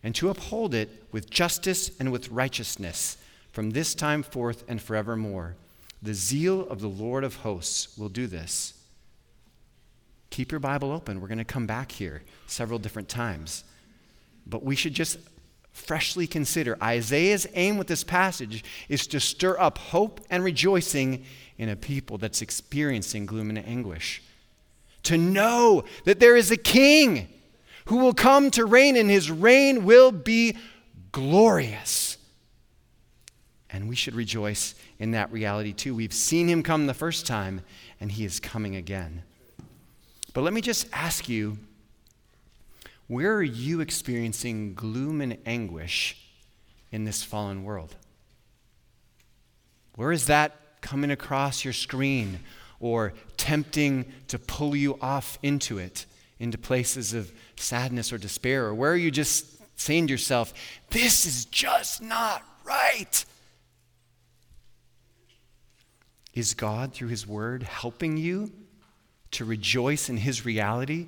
and 0.04 0.14
to 0.16 0.30
uphold 0.30 0.76
it 0.76 1.06
with 1.14 1.30
justice 1.30 1.90
and 2.00 2.12
with 2.12 2.30
righteousness 2.30 3.18
from 3.54 3.72
this 3.72 3.96
time 3.96 4.24
forth 4.24 4.66
and 4.68 4.82
forevermore. 4.82 5.56
The 6.02 6.14
zeal 6.14 6.68
of 6.68 6.82
the 6.82 6.90
Lord 6.90 7.24
of 7.24 7.38
hosts 7.38 7.98
will 7.98 8.10
do 8.10 8.28
this. 8.28 8.74
Keep 10.30 10.52
your 10.52 10.60
Bible 10.60 10.92
open. 10.92 11.22
We're 11.22 11.30
going 11.30 11.38
to 11.38 11.46
come 11.46 11.66
back 11.66 11.94
here 11.94 12.24
several 12.48 12.78
different 12.78 13.08
times. 13.08 13.64
But 14.46 14.64
we 14.64 14.76
should 14.76 14.94
just 14.94 15.18
freshly 15.74 16.28
consider 16.28 16.78
Isaiah's 16.82 17.48
aim 17.56 17.78
with 17.78 17.88
this 17.88 18.04
passage 18.04 18.64
is 18.88 19.06
to 19.08 19.20
stir 19.20 19.60
up 19.60 19.78
hope 19.78 20.22
and 20.30 20.44
rejoicing 20.44 21.26
in 21.58 21.68
a 21.68 21.76
people 21.76 22.18
that's 22.18 22.42
experiencing 22.42 23.26
gloom 23.26 23.50
and 23.50 23.60
anguish. 23.60 24.24
To 25.04 25.18
know 25.18 25.84
that 26.06 26.20
there 26.20 26.38
is 26.38 26.52
a 26.52 26.58
king 26.58 27.28
who 27.86 27.98
will 27.98 28.14
come 28.14 28.50
to 28.52 28.64
reign, 28.64 28.96
and 28.96 29.10
his 29.10 29.30
reign 29.30 29.84
will 29.84 30.12
be 30.12 30.56
glorious. 31.12 32.18
And 33.70 33.90
we 33.90 33.96
should 33.96 34.16
rejoice 34.16 34.76
in 35.00 35.12
that 35.12 35.32
reality 35.32 35.74
too. 35.74 35.96
We've 35.96 36.14
seen 36.14 36.48
him 36.48 36.64
come 36.64 36.88
the 36.88 36.94
first 36.94 37.28
time, 37.28 37.62
and 38.00 38.12
he 38.12 38.24
is 38.24 38.40
coming 38.40 38.76
again. 38.76 39.24
But 40.34 40.42
let 40.42 40.54
me 40.54 40.62
just 40.62 40.88
ask 40.94 41.28
you 41.28 41.58
where 43.08 43.36
are 43.36 43.44
you 43.44 43.82
experiencing 43.82 44.74
gloom 44.74 45.22
and 45.22 45.38
anguish 45.46 46.18
in 46.92 47.04
this 47.06 47.24
fallen 47.24 47.64
world? 47.64 47.96
Where 49.96 50.12
is 50.12 50.28
that 50.28 50.82
coming 50.82 51.12
across 51.12 51.64
your 51.64 51.74
screen 51.74 52.40
or 52.80 53.14
tempting 53.38 54.12
to 54.28 54.40
pull 54.40 54.76
you 54.76 54.98
off 55.02 55.38
into 55.44 55.78
it, 55.78 56.06
into 56.40 56.58
places 56.58 57.14
of 57.14 57.32
sadness 57.56 58.12
or 58.12 58.18
despair? 58.18 58.66
Or 58.66 58.74
where 58.74 58.92
are 58.92 58.98
you 58.98 59.12
just 59.12 59.46
saying 59.76 60.08
to 60.08 60.12
yourself, 60.12 60.54
this 60.90 61.26
is 61.26 61.46
just 61.46 62.02
not 62.02 62.44
right? 62.64 63.26
Is 66.34 66.54
God, 66.54 66.94
through 66.94 67.10
His 67.10 67.28
Word, 67.28 67.64
helping 67.64 68.18
you 68.18 68.52
to 69.32 69.46
rejoice 69.46 70.10
in 70.10 70.18
His 70.18 70.46
reality 70.46 71.08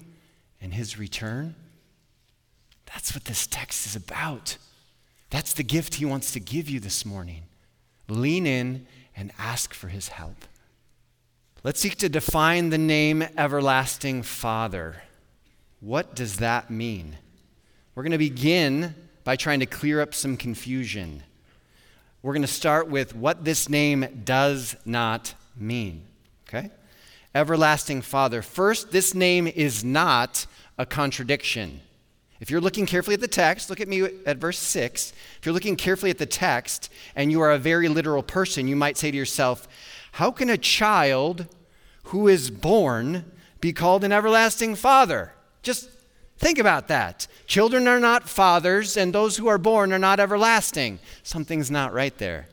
and 0.62 0.74
His 0.74 1.00
return? 1.00 1.56
That's 2.96 3.14
what 3.14 3.26
this 3.26 3.46
text 3.46 3.86
is 3.86 3.98
about. 3.98 4.58
That's 5.30 5.52
the 5.52 5.64
gift 5.64 5.96
He 5.96 6.06
wants 6.06 6.32
to 6.32 6.40
give 6.40 6.70
you 6.70 6.80
this 6.80 7.06
morning. 7.06 7.44
Lean 8.08 8.48
in 8.48 8.88
and 9.18 9.34
ask 9.38 9.74
for 9.74 9.90
his 9.90 10.08
help. 10.08 10.46
Let's 11.62 11.82
seek 11.82 11.98
to 11.98 12.08
define 12.10 12.70
the 12.70 12.78
name 12.78 13.22
Everlasting 13.38 14.24
Father. 14.24 15.04
What 15.82 16.16
does 16.16 16.38
that 16.38 16.70
mean? 16.70 17.18
We're 17.96 18.04
going 18.04 18.14
to 18.14 18.18
begin 18.18 18.96
by 19.26 19.36
trying 19.36 19.60
to 19.60 19.66
clear 19.66 20.00
up 20.00 20.14
some 20.14 20.38
confusion. 20.38 21.22
We're 22.22 22.34
going 22.34 22.44
to 22.44 22.48
start 22.48 22.88
with 22.88 23.14
what 23.14 23.44
this 23.44 23.68
name 23.68 24.22
does 24.24 24.78
not 24.86 25.34
mean. 25.58 26.06
Okay? 26.48 26.72
Everlasting 27.34 28.04
Father. 28.04 28.42
First, 28.42 28.92
this 28.92 29.14
name 29.14 29.48
is 29.48 29.84
not 29.84 30.46
a 30.78 30.86
contradiction. 30.86 31.82
If 32.40 32.50
you're 32.50 32.62
looking 32.62 32.86
carefully 32.86 33.14
at 33.14 33.22
the 33.22 33.28
text, 33.28 33.70
look 33.70 33.80
at 33.80 33.88
me 33.88 34.04
at 34.26 34.38
verse 34.38 34.60
6. 34.60 35.14
If 35.40 35.46
you're 35.46 35.54
looking 35.54 35.78
carefully 35.78 36.12
at 36.12 36.18
the 36.18 36.26
text 36.26 36.92
and 37.16 37.32
you 37.32 37.42
are 37.42 37.52
a 37.52 37.58
very 37.58 37.88
literal 37.88 38.24
person, 38.24 38.68
you 38.68 38.76
might 38.76 38.98
say 38.98 39.10
to 39.10 39.18
yourself, 39.18 39.68
How 40.14 40.32
can 40.32 40.50
a 40.50 40.58
child 40.58 41.48
who 42.06 42.28
is 42.28 42.50
born 42.50 43.32
be 43.62 43.72
called 43.72 44.04
an 44.04 44.12
everlasting 44.12 44.76
father? 44.76 45.32
Just 45.64 45.90
think 46.38 46.60
about 46.60 46.90
that. 46.90 47.28
Children 47.48 47.88
are 47.88 48.00
not 48.02 48.28
fathers, 48.28 48.98
and 48.98 49.14
those 49.14 49.38
who 49.38 49.48
are 49.48 49.58
born 49.58 49.94
are 49.94 50.00
not 50.00 50.20
everlasting. 50.20 51.00
Something's 51.24 51.72
not 51.72 51.94
right 51.94 52.18
there. 52.18 52.48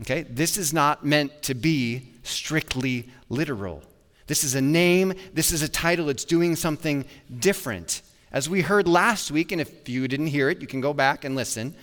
Okay? 0.00 0.22
This 0.22 0.56
is 0.56 0.72
not 0.72 1.06
meant 1.06 1.42
to 1.42 1.54
be 1.54 2.08
strictly 2.24 3.08
literal. 3.28 3.82
This 4.26 4.42
is 4.42 4.54
a 4.56 4.60
name, 4.60 5.14
this 5.32 5.52
is 5.52 5.62
a 5.62 5.68
title, 5.68 6.08
it's 6.08 6.24
doing 6.24 6.56
something 6.56 7.04
different. 7.38 8.02
As 8.32 8.48
we 8.48 8.62
heard 8.62 8.88
last 8.88 9.30
week, 9.30 9.52
and 9.52 9.60
if 9.60 9.88
you 9.88 10.08
didn't 10.08 10.28
hear 10.28 10.48
it, 10.48 10.62
you 10.62 10.66
can 10.66 10.80
go 10.80 10.94
back 10.94 11.24
and 11.24 11.36
listen. 11.36 11.74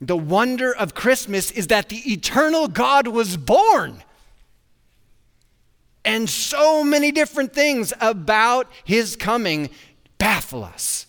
The 0.00 0.16
wonder 0.16 0.72
of 0.74 0.94
Christmas 0.94 1.50
is 1.50 1.66
that 1.66 1.88
the 1.88 2.12
eternal 2.12 2.68
God 2.68 3.08
was 3.08 3.36
born. 3.36 4.04
And 6.04 6.30
so 6.30 6.84
many 6.84 7.10
different 7.10 7.52
things 7.52 7.92
about 8.00 8.70
his 8.84 9.16
coming 9.16 9.70
baffle 10.18 10.62
us. 10.62 11.06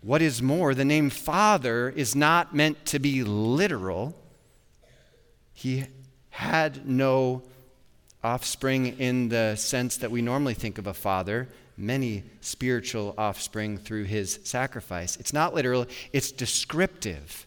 What 0.00 0.22
is 0.22 0.40
more, 0.40 0.74
the 0.74 0.84
name 0.84 1.10
Father 1.10 1.88
is 1.88 2.14
not 2.14 2.54
meant 2.54 2.84
to 2.86 3.00
be 3.00 3.24
literal. 3.24 4.14
He 5.52 5.86
had 6.30 6.86
no 6.86 7.42
offspring 8.22 8.98
in 8.98 9.28
the 9.28 9.56
sense 9.56 9.96
that 9.96 10.10
we 10.10 10.22
normally 10.22 10.54
think 10.54 10.78
of 10.78 10.86
a 10.86 10.94
father 10.94 11.48
many 11.76 12.22
spiritual 12.40 13.14
offspring 13.18 13.78
through 13.78 14.04
his 14.04 14.38
sacrifice. 14.44 15.16
It's 15.16 15.32
not 15.32 15.54
literal, 15.54 15.86
it's 16.12 16.30
descriptive. 16.32 17.46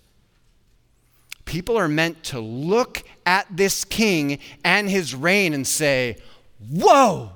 People 1.46 1.78
are 1.78 1.88
meant 1.88 2.24
to 2.26 2.40
look 2.40 3.04
at 3.26 3.48
this 3.50 3.86
king 3.86 4.40
and 4.66 4.90
his 4.90 5.16
reign 5.16 5.54
and 5.54 5.66
say, 5.66 6.18
Whoa, 6.70 7.32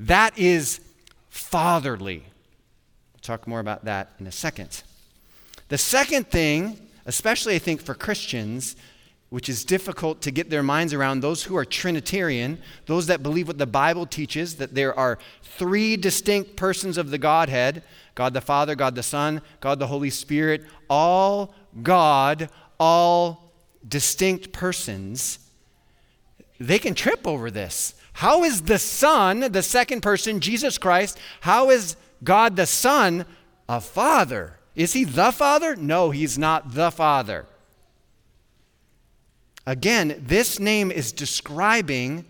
that 0.00 0.38
is 0.38 0.80
fatherly. 1.28 2.24
We'll 3.12 3.20
talk 3.20 3.46
more 3.46 3.60
about 3.60 3.84
that 3.84 4.12
in 4.18 4.26
a 4.26 4.32
second. 4.32 4.82
The 5.68 5.78
second 5.78 6.28
thing, 6.28 6.78
especially 7.04 7.54
I 7.54 7.58
think 7.58 7.82
for 7.82 7.94
Christians, 7.94 8.76
which 9.32 9.48
is 9.48 9.64
difficult 9.64 10.20
to 10.20 10.30
get 10.30 10.50
their 10.50 10.62
minds 10.62 10.92
around, 10.92 11.20
those 11.20 11.44
who 11.44 11.56
are 11.56 11.64
Trinitarian, 11.64 12.58
those 12.84 13.06
that 13.06 13.22
believe 13.22 13.48
what 13.48 13.56
the 13.56 13.66
Bible 13.66 14.04
teaches, 14.04 14.56
that 14.56 14.74
there 14.74 14.94
are 14.94 15.18
three 15.42 15.96
distinct 15.96 16.54
persons 16.54 16.98
of 16.98 17.08
the 17.10 17.16
Godhead 17.16 17.82
God 18.14 18.34
the 18.34 18.42
Father, 18.42 18.74
God 18.74 18.94
the 18.94 19.02
Son, 19.02 19.40
God 19.60 19.78
the 19.78 19.86
Holy 19.86 20.10
Spirit, 20.10 20.66
all 20.90 21.54
God, 21.82 22.50
all 22.78 23.54
distinct 23.88 24.52
persons, 24.52 25.38
they 26.60 26.78
can 26.78 26.94
trip 26.94 27.26
over 27.26 27.50
this. 27.50 27.94
How 28.12 28.44
is 28.44 28.60
the 28.60 28.78
Son, 28.78 29.50
the 29.50 29.62
second 29.62 30.02
person, 30.02 30.40
Jesus 30.40 30.76
Christ, 30.76 31.18
how 31.40 31.70
is 31.70 31.96
God 32.22 32.56
the 32.56 32.66
Son 32.66 33.24
a 33.66 33.80
Father? 33.80 34.58
Is 34.76 34.92
he 34.92 35.04
the 35.04 35.32
Father? 35.32 35.74
No, 35.74 36.10
he's 36.10 36.38
not 36.38 36.74
the 36.74 36.90
Father. 36.90 37.46
Again, 39.66 40.22
this 40.26 40.58
name 40.58 40.90
is 40.90 41.12
describing 41.12 42.24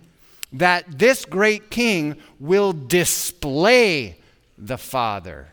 that 0.52 0.98
this 0.98 1.24
great 1.24 1.70
king 1.70 2.16
will 2.38 2.72
display 2.72 4.18
the 4.58 4.76
Father. 4.76 5.48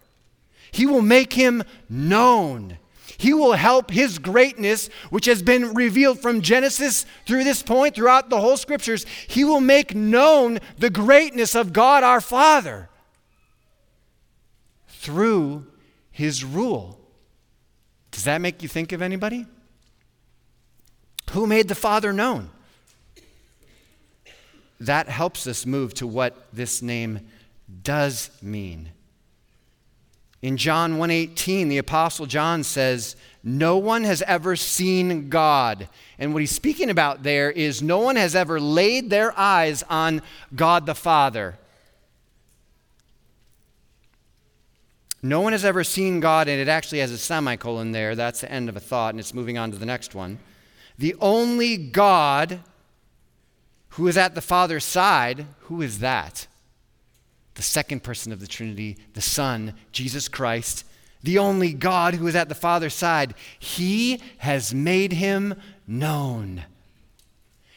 He 0.72 0.86
will 0.86 1.02
make 1.02 1.34
him 1.34 1.64
known. 1.90 2.78
He 3.18 3.34
will 3.34 3.54
help 3.54 3.92
his 3.92 4.20
greatness, 4.20 4.90
which 5.10 5.26
has 5.26 5.42
been 5.42 5.74
revealed 5.74 6.20
from 6.20 6.42
Genesis 6.42 7.06
through 7.26 7.44
this 7.44 7.64
point, 7.64 7.96
throughout 7.96 8.30
the 8.30 8.40
whole 8.40 8.58
scriptures. 8.58 9.06
He 9.28 9.44
will 9.44 9.62
make 9.62 9.96
known 9.96 10.60
the 10.78 10.90
greatness 10.90 11.56
of 11.56 11.74
God 11.74 12.04
our 12.04 12.22
Father 12.22 12.90
through 14.88 15.66
his 16.12 16.44
rule. 16.44 17.00
Does 18.12 18.26
that 18.26 18.42
make 18.42 18.62
you 18.62 18.68
think 18.68 18.92
of 18.92 19.02
anybody? 19.02 19.46
Who 21.32 21.46
made 21.46 21.68
the 21.68 21.76
Father 21.76 22.12
known? 22.12 22.50
That 24.80 25.10
helps 25.10 25.46
us 25.46 25.66
move 25.66 25.94
to 25.96 26.08
what 26.08 26.48
this 26.54 26.82
name 26.82 27.28
does 27.84 28.32
mean. 28.42 28.90
In 30.42 30.56
John 30.56 30.98
1:18, 30.98 31.68
the 31.68 31.78
apostle 31.78 32.26
John 32.26 32.64
says, 32.64 33.18
"No 33.44 33.78
one 33.78 34.06
has 34.06 34.22
ever 34.22 34.56
seen 34.56 35.30
God." 35.30 35.90
And 36.18 36.34
what 36.34 36.40
he's 36.40 36.56
speaking 36.56 36.90
about 36.90 37.24
there 37.24 37.52
is 37.52 37.82
no 37.82 38.00
one 38.00 38.16
has 38.16 38.36
ever 38.36 38.60
laid 38.60 39.10
their 39.10 39.38
eyes 39.38 39.84
on 39.90 40.22
God 40.56 40.86
the 40.86 40.96
Father. 40.96 41.60
No 45.22 45.42
one 45.42 45.52
has 45.52 45.66
ever 45.66 45.84
seen 45.84 46.22
God, 46.22 46.48
and 46.48 46.62
it 46.62 46.70
actually 46.70 47.00
has 47.00 47.12
a 47.12 47.18
semicolon 47.18 47.92
there. 47.92 48.16
That's 48.16 48.40
the 48.40 48.50
end 48.50 48.70
of 48.70 48.78
a 48.78 48.80
thought, 48.80 49.14
and 49.14 49.20
it's 49.20 49.34
moving 49.34 49.58
on 49.58 49.72
to 49.72 49.78
the 49.78 49.86
next 49.86 50.16
one. 50.16 50.40
The 51.00 51.16
only 51.22 51.78
God 51.78 52.60
who 53.92 54.10
is 54.10 54.18
at 54.18 54.36
the 54.36 54.42
Father's 54.42 54.84
side, 54.84 55.46
who 55.62 55.82
is 55.82 56.00
that? 56.00 56.46
The 57.56 57.62
second 57.62 58.04
person 58.04 58.34
of 58.34 58.42
the 58.42 58.48
Trinity, 58.48 58.98
the 59.14 59.22
Son, 59.22 59.76
Jesus 59.94 60.28
Christ, 60.28 60.84
the 61.24 61.38
only 61.38 61.72
God 61.72 62.16
who 62.16 62.28
is 62.28 62.36
at 62.36 62.50
the 62.50 62.56
Father's 62.56 62.94
side. 62.94 63.34
He 63.58 64.22
has 64.40 64.74
made 64.74 65.14
him 65.14 65.56
known. 65.88 66.66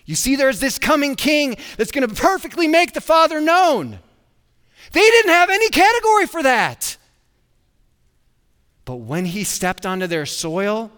You 0.04 0.16
see, 0.16 0.34
there's 0.34 0.58
this 0.58 0.80
coming 0.80 1.14
king 1.14 1.56
that's 1.76 1.92
going 1.92 2.08
to 2.08 2.14
perfectly 2.14 2.66
make 2.66 2.92
the 2.92 3.00
Father 3.00 3.40
known. 3.40 4.00
They 4.90 5.00
didn't 5.00 5.30
have 5.30 5.48
any 5.48 5.68
category 5.68 6.26
for 6.26 6.42
that. 6.42 6.96
But 8.84 8.96
when 8.96 9.26
he 9.26 9.44
stepped 9.44 9.86
onto 9.86 10.08
their 10.08 10.26
soil, 10.26 10.90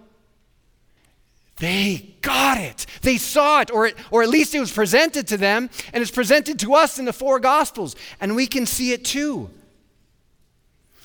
they 1.58 2.16
got 2.20 2.58
it. 2.58 2.86
They 3.02 3.16
saw 3.16 3.60
it, 3.60 3.70
or, 3.70 3.86
it, 3.86 3.96
or 4.10 4.22
at 4.22 4.28
least 4.28 4.54
it 4.54 4.60
was 4.60 4.72
presented 4.72 5.28
to 5.28 5.36
them, 5.36 5.70
and 5.92 6.02
it's 6.02 6.10
presented 6.10 6.58
to 6.60 6.74
us 6.74 6.98
in 6.98 7.04
the 7.04 7.12
four 7.12 7.38
Gospels, 7.38 7.94
and 8.20 8.34
we 8.34 8.46
can 8.46 8.66
see 8.66 8.92
it 8.92 9.04
too. 9.04 9.50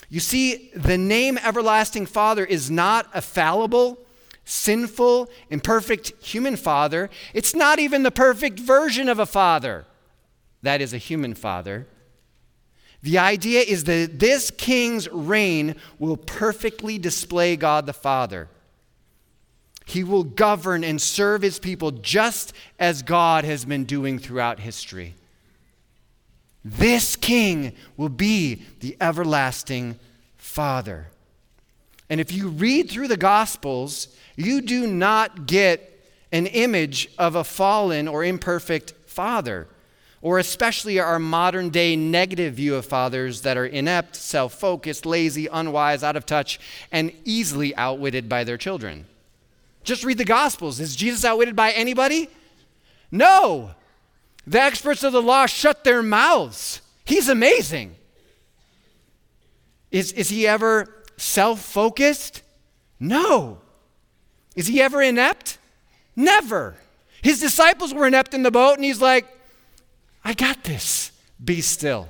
You 0.09 0.19
see, 0.19 0.71
the 0.75 0.97
name 0.97 1.37
Everlasting 1.37 2.07
Father 2.07 2.43
is 2.43 2.71
not 2.71 3.07
a 3.13 3.21
fallible, 3.21 3.99
sinful, 4.43 5.29
imperfect 5.51 6.13
human 6.23 6.55
father. 6.55 7.11
It's 7.35 7.53
not 7.53 7.77
even 7.77 8.01
the 8.01 8.09
perfect 8.09 8.59
version 8.59 9.07
of 9.07 9.19
a 9.19 9.27
father. 9.27 9.85
That 10.63 10.81
is 10.81 10.93
a 10.93 10.97
human 10.97 11.35
father. 11.35 11.87
The 13.01 13.19
idea 13.19 13.61
is 13.61 13.85
that 13.85 14.19
this 14.19 14.51
king's 14.51 15.07
reign 15.09 15.75
will 15.99 16.17
perfectly 16.17 16.97
display 16.97 17.55
God 17.55 17.85
the 17.85 17.93
Father. 17.93 18.49
He 19.89 20.03
will 20.03 20.23
govern 20.23 20.83
and 20.83 21.01
serve 21.01 21.41
his 21.41 21.57
people 21.57 21.89
just 21.89 22.53
as 22.77 23.01
God 23.01 23.43
has 23.43 23.65
been 23.65 23.85
doing 23.85 24.19
throughout 24.19 24.59
history. 24.59 25.15
This 26.63 27.15
king 27.15 27.73
will 27.97 28.09
be 28.09 28.61
the 28.81 28.95
everlasting 29.01 29.97
Father. 30.37 31.07
And 32.07 32.21
if 32.21 32.31
you 32.31 32.49
read 32.49 32.91
through 32.91 33.07
the 33.07 33.17
Gospels, 33.17 34.15
you 34.35 34.61
do 34.61 34.85
not 34.85 35.47
get 35.47 36.07
an 36.31 36.45
image 36.45 37.09
of 37.17 37.33
a 37.35 37.43
fallen 37.43 38.07
or 38.07 38.23
imperfect 38.23 38.93
father, 39.07 39.67
or 40.21 40.37
especially 40.37 40.99
our 40.99 41.17
modern 41.17 41.71
day 41.71 41.95
negative 41.95 42.53
view 42.53 42.75
of 42.75 42.85
fathers 42.85 43.41
that 43.41 43.57
are 43.57 43.65
inept, 43.65 44.15
self 44.15 44.53
focused, 44.53 45.07
lazy, 45.07 45.47
unwise, 45.47 46.03
out 46.03 46.15
of 46.15 46.27
touch, 46.27 46.59
and 46.91 47.11
easily 47.25 47.75
outwitted 47.75 48.29
by 48.29 48.43
their 48.43 48.57
children. 48.57 49.07
Just 49.83 50.03
read 50.03 50.17
the 50.17 50.25
Gospels. 50.25 50.79
Is 50.79 50.95
Jesus 50.95 51.25
outwitted 51.25 51.55
by 51.55 51.71
anybody? 51.71 52.29
No. 53.11 53.71
The 54.45 54.61
experts 54.61 55.03
of 55.03 55.13
the 55.13 55.21
law 55.21 55.45
shut 55.45 55.83
their 55.83 56.03
mouths. 56.03 56.81
He's 57.05 57.29
amazing. 57.29 57.95
Is, 59.91 60.11
is 60.13 60.29
he 60.29 60.47
ever 60.47 61.03
self 61.17 61.61
focused? 61.61 62.43
No. 62.99 63.59
Is 64.55 64.67
he 64.67 64.81
ever 64.81 65.01
inept? 65.01 65.57
Never. 66.15 66.75
His 67.21 67.39
disciples 67.39 67.93
were 67.93 68.07
inept 68.07 68.33
in 68.33 68.43
the 68.43 68.51
boat, 68.51 68.75
and 68.75 68.83
he's 68.83 69.01
like, 69.01 69.25
I 70.23 70.33
got 70.33 70.63
this. 70.63 71.11
Be 71.43 71.61
still. 71.61 72.07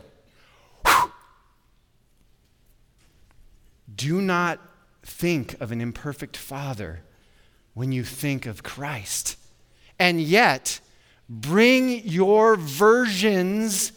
Whew. 0.86 1.12
Do 3.95 4.21
not 4.21 4.60
think 5.03 5.60
of 5.60 5.71
an 5.71 5.82
imperfect 5.82 6.38
father 6.38 7.01
when 7.73 7.91
you 7.91 8.03
think 8.03 8.45
of 8.45 8.63
Christ. 8.63 9.36
And 9.97 10.21
yet, 10.21 10.79
bring 11.29 12.08
your 12.08 12.55
versions, 12.55 13.91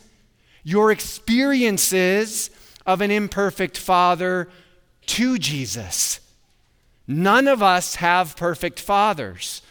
your 0.62 0.90
experiences 0.90 2.50
of 2.87 3.00
an 3.00 3.11
imperfect 3.11 3.78
father 3.78 4.48
to 5.06 5.38
Jesus. 5.38 6.20
None 7.06 7.48
of 7.48 7.62
us 7.62 7.96
have 7.96 8.37
perfect 8.37 8.80
fathers. 8.80 9.62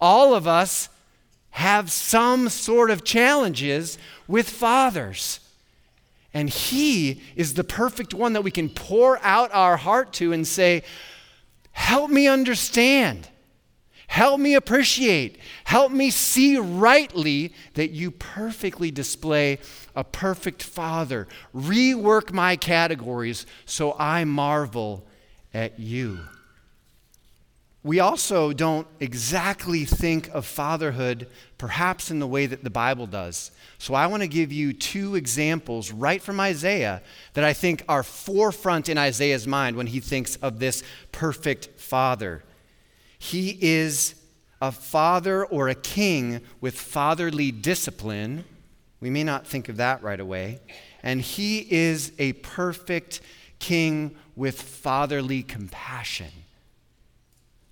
All 0.00 0.34
of 0.34 0.46
us 0.46 0.88
have 1.50 1.90
some 1.90 2.48
sort 2.48 2.90
of 2.90 3.04
challenges 3.04 3.98
with 4.26 4.48
fathers. 4.48 5.40
And 6.32 6.48
He 6.48 7.22
is 7.34 7.54
the 7.54 7.64
perfect 7.64 8.14
one 8.14 8.32
that 8.34 8.42
we 8.42 8.50
can 8.50 8.68
pour 8.68 9.18
out 9.22 9.52
our 9.52 9.76
heart 9.76 10.12
to 10.14 10.32
and 10.32 10.46
say, 10.46 10.82
Help 11.72 12.10
me 12.10 12.28
understand. 12.28 13.28
Help 14.10 14.40
me 14.40 14.54
appreciate. 14.54 15.38
Help 15.62 15.92
me 15.92 16.10
see 16.10 16.58
rightly 16.58 17.52
that 17.74 17.92
you 17.92 18.10
perfectly 18.10 18.90
display 18.90 19.60
a 19.94 20.02
perfect 20.02 20.64
Father. 20.64 21.28
Rework 21.54 22.32
my 22.32 22.56
categories 22.56 23.46
so 23.66 23.94
I 24.00 24.24
marvel 24.24 25.06
at 25.54 25.78
you. 25.78 26.18
We 27.84 28.00
also 28.00 28.52
don't 28.52 28.88
exactly 28.98 29.84
think 29.84 30.28
of 30.30 30.44
fatherhood 30.44 31.28
perhaps 31.56 32.10
in 32.10 32.18
the 32.18 32.26
way 32.26 32.46
that 32.46 32.64
the 32.64 32.68
Bible 32.68 33.06
does. 33.06 33.52
So 33.78 33.94
I 33.94 34.08
want 34.08 34.24
to 34.24 34.28
give 34.28 34.50
you 34.50 34.72
two 34.72 35.14
examples 35.14 35.92
right 35.92 36.20
from 36.20 36.40
Isaiah 36.40 37.00
that 37.34 37.44
I 37.44 37.52
think 37.52 37.84
are 37.88 38.02
forefront 38.02 38.88
in 38.88 38.98
Isaiah's 38.98 39.46
mind 39.46 39.76
when 39.76 39.86
he 39.86 40.00
thinks 40.00 40.34
of 40.34 40.58
this 40.58 40.82
perfect 41.12 41.78
father. 41.78 42.42
He 43.22 43.58
is 43.60 44.14
a 44.62 44.72
father 44.72 45.44
or 45.44 45.68
a 45.68 45.74
king 45.74 46.40
with 46.60 46.74
fatherly 46.74 47.52
discipline. 47.52 48.44
We 48.98 49.10
may 49.10 49.24
not 49.24 49.46
think 49.46 49.68
of 49.68 49.76
that 49.76 50.02
right 50.02 50.18
away. 50.18 50.58
And 51.02 51.20
he 51.20 51.58
is 51.70 52.12
a 52.18 52.32
perfect 52.32 53.20
king 53.58 54.16
with 54.34 54.60
fatherly 54.60 55.42
compassion. 55.42 56.30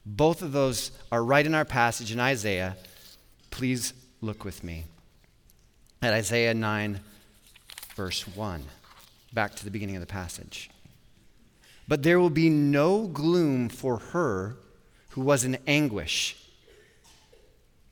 Both 0.04 0.42
of 0.42 0.52
those 0.52 0.92
are 1.10 1.24
right 1.24 1.44
in 1.46 1.54
our 1.54 1.64
passage 1.64 2.12
in 2.12 2.20
Isaiah. 2.20 2.76
Please 3.50 3.94
look 4.20 4.44
with 4.44 4.62
me 4.62 4.84
at 6.02 6.12
Isaiah 6.12 6.52
9, 6.52 7.00
verse 7.96 8.28
1. 8.28 8.64
Back 9.32 9.54
to 9.56 9.64
the 9.64 9.70
beginning 9.70 9.96
of 9.96 10.00
the 10.00 10.06
passage. 10.06 10.68
But 11.88 12.02
there 12.02 12.20
will 12.20 12.28
be 12.28 12.50
no 12.50 13.06
gloom 13.06 13.70
for 13.70 13.96
her 13.96 14.58
who 15.18 15.24
was 15.24 15.42
in 15.42 15.58
anguish. 15.66 16.36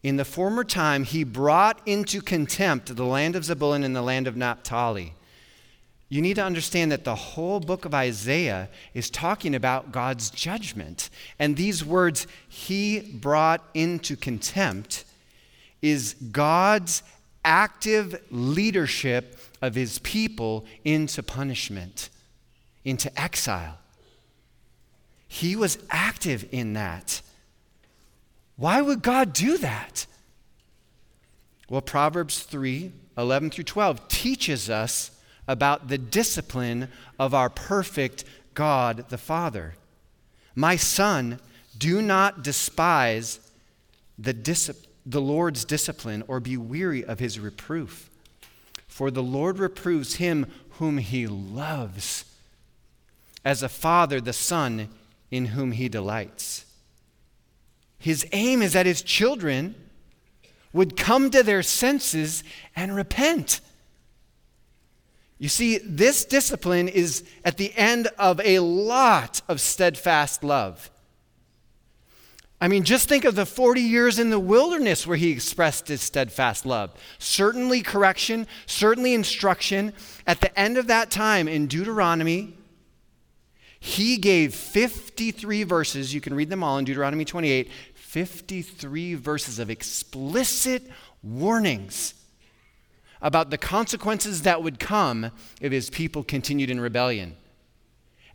In 0.04 0.14
the 0.14 0.24
former 0.24 0.62
time, 0.62 1.02
he 1.02 1.24
brought 1.24 1.80
into 1.84 2.20
contempt 2.20 2.94
the 2.94 3.04
land 3.04 3.34
of 3.34 3.44
Zebulun 3.44 3.82
and 3.82 3.96
the 3.96 4.02
land 4.02 4.28
of 4.28 4.36
Naphtali. 4.36 5.12
You 6.08 6.22
need 6.22 6.34
to 6.34 6.44
understand 6.44 6.92
that 6.92 7.02
the 7.02 7.16
whole 7.16 7.58
book 7.58 7.84
of 7.84 7.92
Isaiah 7.92 8.68
is 8.94 9.10
talking 9.10 9.56
about 9.56 9.90
God's 9.90 10.30
judgment. 10.30 11.10
And 11.40 11.56
these 11.56 11.84
words, 11.84 12.28
he 12.48 13.00
brought 13.00 13.64
into 13.74 14.14
contempt, 14.14 15.04
is 15.82 16.14
God's 16.30 17.02
active 17.44 18.22
leadership 18.30 19.36
of 19.60 19.74
his 19.74 19.98
people 19.98 20.64
into 20.84 21.24
punishment, 21.24 22.08
into 22.84 23.10
exile. 23.20 23.78
He 25.36 25.54
was 25.54 25.78
active 25.90 26.48
in 26.50 26.72
that. 26.72 27.20
Why 28.56 28.80
would 28.80 29.02
God 29.02 29.34
do 29.34 29.58
that? 29.58 30.06
Well, 31.68 31.82
Proverbs 31.82 32.42
3 32.42 32.90
11 33.18 33.50
through 33.50 33.64
12 33.64 34.08
teaches 34.08 34.70
us 34.70 35.10
about 35.46 35.88
the 35.88 35.98
discipline 35.98 36.88
of 37.18 37.34
our 37.34 37.50
perfect 37.50 38.24
God 38.54 39.10
the 39.10 39.18
Father. 39.18 39.74
My 40.54 40.76
son, 40.76 41.38
do 41.76 42.00
not 42.00 42.42
despise 42.42 43.40
the, 44.18 44.32
the 45.04 45.20
Lord's 45.20 45.66
discipline 45.66 46.24
or 46.28 46.40
be 46.40 46.56
weary 46.56 47.04
of 47.04 47.18
his 47.18 47.38
reproof. 47.38 48.08
For 48.86 49.10
the 49.10 49.22
Lord 49.22 49.58
reproves 49.58 50.14
him 50.14 50.46
whom 50.78 50.96
he 50.96 51.26
loves, 51.26 52.24
as 53.44 53.62
a 53.62 53.68
father 53.68 54.18
the 54.18 54.32
son 54.32 54.88
in 55.30 55.46
whom 55.46 55.72
he 55.72 55.88
delights. 55.88 56.64
His 57.98 58.26
aim 58.32 58.62
is 58.62 58.74
that 58.74 58.86
his 58.86 59.02
children 59.02 59.74
would 60.72 60.96
come 60.96 61.30
to 61.30 61.42
their 61.42 61.62
senses 61.62 62.44
and 62.74 62.94
repent. 62.94 63.60
You 65.38 65.48
see, 65.48 65.78
this 65.78 66.24
discipline 66.24 66.88
is 66.88 67.24
at 67.44 67.56
the 67.56 67.72
end 67.74 68.08
of 68.18 68.40
a 68.40 68.60
lot 68.60 69.42
of 69.48 69.60
steadfast 69.60 70.44
love. 70.44 70.90
I 72.58 72.68
mean, 72.68 72.84
just 72.84 73.08
think 73.08 73.26
of 73.26 73.34
the 73.34 73.44
40 73.44 73.82
years 73.82 74.18
in 74.18 74.30
the 74.30 74.38
wilderness 74.38 75.06
where 75.06 75.18
he 75.18 75.30
expressed 75.30 75.88
his 75.88 76.00
steadfast 76.00 76.64
love. 76.64 76.94
Certainly 77.18 77.82
correction, 77.82 78.46
certainly 78.64 79.12
instruction. 79.12 79.92
At 80.26 80.40
the 80.40 80.58
end 80.58 80.78
of 80.78 80.86
that 80.86 81.10
time 81.10 81.48
in 81.48 81.66
Deuteronomy, 81.66 82.54
he 83.86 84.16
gave 84.16 84.52
53 84.52 85.62
verses. 85.62 86.12
You 86.12 86.20
can 86.20 86.34
read 86.34 86.50
them 86.50 86.64
all 86.64 86.76
in 86.76 86.84
Deuteronomy 86.84 87.24
28 87.24 87.70
53 87.94 89.14
verses 89.14 89.60
of 89.60 89.70
explicit 89.70 90.82
warnings 91.22 92.14
about 93.22 93.50
the 93.50 93.56
consequences 93.56 94.42
that 94.42 94.60
would 94.60 94.80
come 94.80 95.30
if 95.60 95.70
his 95.70 95.88
people 95.88 96.24
continued 96.24 96.68
in 96.68 96.80
rebellion. 96.80 97.36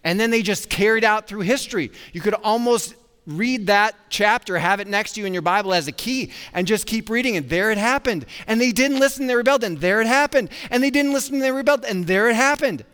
And 0.06 0.18
then 0.18 0.32
they 0.32 0.42
just 0.42 0.70
carried 0.70 1.04
out 1.04 1.28
through 1.28 1.42
history. 1.42 1.92
You 2.14 2.22
could 2.22 2.36
almost 2.36 2.96
read 3.28 3.68
that 3.68 3.96
chapter, 4.10 4.58
have 4.58 4.80
it 4.80 4.88
next 4.88 5.14
to 5.14 5.20
you 5.20 5.26
in 5.26 5.34
your 5.34 5.42
Bible 5.42 5.74
as 5.74 5.86
a 5.90 5.92
key, 5.92 6.32
and 6.54 6.66
just 6.66 6.88
keep 6.88 7.10
reading 7.10 7.36
it. 7.36 7.50
There 7.50 7.72
it 7.72 7.78
happened. 7.78 8.26
And 8.48 8.62
they 8.62 8.72
didn't 8.72 9.00
listen, 9.00 9.28
they 9.28 9.36
rebelled, 9.36 9.66
and 9.66 9.80
there 9.80 10.00
it 10.00 10.08
happened. 10.08 10.48
And 10.70 10.82
they 10.82 10.92
didn't 10.92 11.12
listen, 11.12 11.40
they 11.40 11.52
rebelled, 11.52 11.84
and 11.84 12.08
there 12.08 12.30
it 12.30 12.38
happened. 12.38 12.86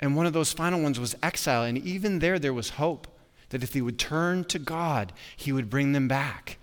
And 0.00 0.16
one 0.16 0.26
of 0.26 0.32
those 0.32 0.52
final 0.52 0.80
ones 0.80 0.98
was 0.98 1.14
exile. 1.22 1.62
And 1.62 1.78
even 1.78 2.18
there, 2.18 2.38
there 2.38 2.54
was 2.54 2.70
hope 2.70 3.06
that 3.50 3.62
if 3.62 3.72
they 3.72 3.80
would 3.80 3.98
turn 3.98 4.44
to 4.44 4.58
God, 4.58 5.12
He 5.36 5.52
would 5.52 5.68
bring 5.68 5.92
them 5.92 6.08
back. 6.08 6.58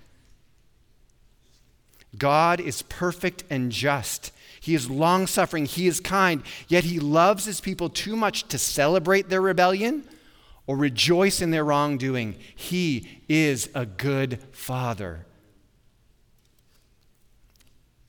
God 2.17 2.59
is 2.59 2.81
perfect 2.83 3.43
and 3.49 3.71
just. 3.71 4.31
He 4.59 4.73
is 4.73 4.89
long 4.89 5.27
suffering. 5.27 5.65
He 5.65 5.87
is 5.87 5.99
kind. 5.99 6.41
Yet 6.67 6.85
He 6.85 6.99
loves 6.99 7.45
His 7.45 7.61
people 7.61 7.89
too 7.89 8.15
much 8.15 8.47
to 8.47 8.57
celebrate 8.57 9.29
their 9.29 9.41
rebellion 9.41 10.03
or 10.65 10.75
rejoice 10.75 11.41
in 11.41 11.51
their 11.51 11.63
wrongdoing. 11.63 12.35
He 12.55 13.21
is 13.29 13.69
a 13.75 13.85
good 13.85 14.41
Father. 14.51 15.25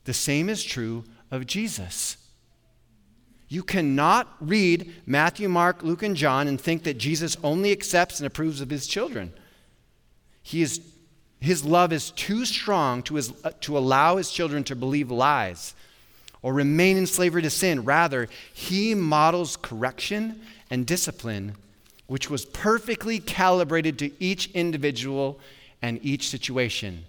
The 0.04 0.14
same 0.14 0.48
is 0.48 0.64
true 0.64 1.04
of 1.30 1.46
Jesus. 1.46 2.16
You 3.48 3.62
cannot 3.62 4.28
read 4.40 4.92
Matthew, 5.06 5.48
Mark, 5.48 5.82
Luke, 5.82 6.02
and 6.02 6.14
John 6.14 6.48
and 6.48 6.60
think 6.60 6.84
that 6.84 6.98
Jesus 6.98 7.36
only 7.42 7.72
accepts 7.72 8.20
and 8.20 8.26
approves 8.26 8.60
of 8.60 8.68
his 8.68 8.86
children. 8.86 9.32
He 10.42 10.60
is, 10.60 10.80
his 11.40 11.64
love 11.64 11.92
is 11.92 12.10
too 12.10 12.44
strong 12.44 13.02
to, 13.04 13.14
his, 13.14 13.32
uh, 13.44 13.52
to 13.62 13.78
allow 13.78 14.16
his 14.16 14.30
children 14.30 14.64
to 14.64 14.76
believe 14.76 15.10
lies 15.10 15.74
or 16.42 16.52
remain 16.52 16.96
in 16.96 17.06
slavery 17.06 17.42
to 17.42 17.50
sin. 17.50 17.84
Rather, 17.84 18.28
he 18.52 18.94
models 18.94 19.56
correction 19.56 20.40
and 20.70 20.86
discipline, 20.86 21.54
which 22.06 22.28
was 22.28 22.44
perfectly 22.44 23.18
calibrated 23.18 23.98
to 23.98 24.10
each 24.22 24.50
individual 24.52 25.40
and 25.80 25.98
each 26.02 26.28
situation. 26.28 27.04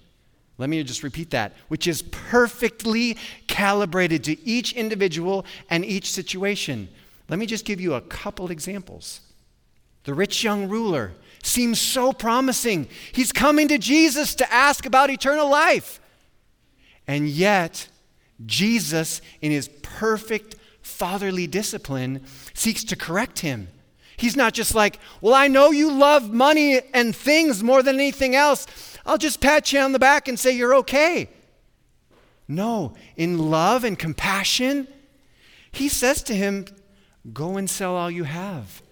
Let 0.60 0.70
me 0.70 0.84
just 0.84 1.04
repeat 1.04 1.30
that, 1.32 1.54
which 1.70 1.88
is 1.88 2.02
perfectly 2.02 3.18
calibrated 3.48 4.26
to 4.26 4.48
each 4.48 4.74
individual 4.74 5.46
and 5.70 5.86
each 5.86 6.12
situation. 6.12 6.90
Let 7.30 7.40
me 7.40 7.46
just 7.46 7.64
give 7.64 7.80
you 7.80 7.94
a 7.94 8.02
couple 8.02 8.52
examples. 8.52 9.22
The 10.04 10.14
rich 10.14 10.44
young 10.44 10.68
ruler 10.68 11.14
seems 11.42 11.80
so 11.80 12.12
promising. 12.12 12.90
He's 13.14 13.32
coming 13.32 13.70
to 13.70 13.78
Jesus 13.78 14.36
to 14.36 14.54
ask 14.54 14.86
about 14.86 15.10
eternal 15.10 15.50
life. 15.50 16.02
And 17.08 17.30
yet, 17.30 17.88
Jesus, 18.46 19.22
in 19.42 19.52
his 19.52 19.70
perfect 19.82 20.56
fatherly 20.82 21.48
discipline, 21.48 22.22
seeks 22.54 22.84
to 22.86 22.98
correct 22.98 23.40
him. 23.40 23.70
He's 24.18 24.36
not 24.36 24.54
just 24.54 24.76
like, 24.76 25.00
Well, 25.22 25.34
I 25.34 25.48
know 25.48 25.72
you 25.72 25.90
love 25.90 26.34
money 26.34 26.82
and 26.94 27.16
things 27.16 27.64
more 27.64 27.82
than 27.82 27.96
anything 27.96 28.36
else. 28.36 28.68
I'll 29.10 29.18
just 29.18 29.42
pat 29.42 29.74
you 29.74 29.80
on 29.80 29.92
the 29.92 29.98
back 29.98 30.28
and 30.28 30.40
say 30.40 30.56
you're 30.56 30.76
okay. 30.76 31.30
No, 32.48 32.94
in 33.18 33.50
love 33.50 33.84
and 33.84 33.98
compassion, 33.98 34.88
he 35.72 35.90
says 35.90 36.22
to 36.24 36.36
him, 36.36 36.66
Go 37.34 37.58
and 37.58 37.68
sell 37.68 37.96
all 37.96 38.12
you 38.12 38.26
have. 38.26 38.84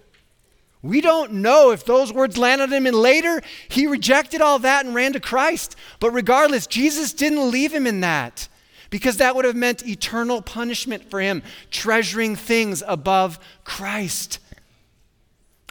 We 0.82 1.00
don't 1.00 1.34
know 1.34 1.70
if 1.70 1.84
those 1.84 2.12
words 2.12 2.36
landed 2.36 2.72
him, 2.72 2.84
and 2.84 2.96
later 2.96 3.40
he 3.68 3.86
rejected 3.86 4.40
all 4.40 4.58
that 4.58 4.84
and 4.84 4.92
ran 4.92 5.12
to 5.12 5.20
Christ. 5.20 5.76
But 6.00 6.10
regardless, 6.10 6.66
Jesus 6.66 7.12
didn't 7.12 7.52
leave 7.52 7.72
him 7.72 7.86
in 7.86 8.00
that 8.00 8.48
because 8.90 9.18
that 9.18 9.36
would 9.36 9.44
have 9.44 9.54
meant 9.54 9.86
eternal 9.86 10.42
punishment 10.42 11.08
for 11.08 11.20
him, 11.20 11.44
treasuring 11.70 12.34
things 12.34 12.82
above 12.88 13.38
Christ. 13.62 14.40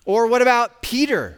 Or 0.05 0.25
what 0.25 0.41
about 0.41 0.81
Peter? 0.81 1.37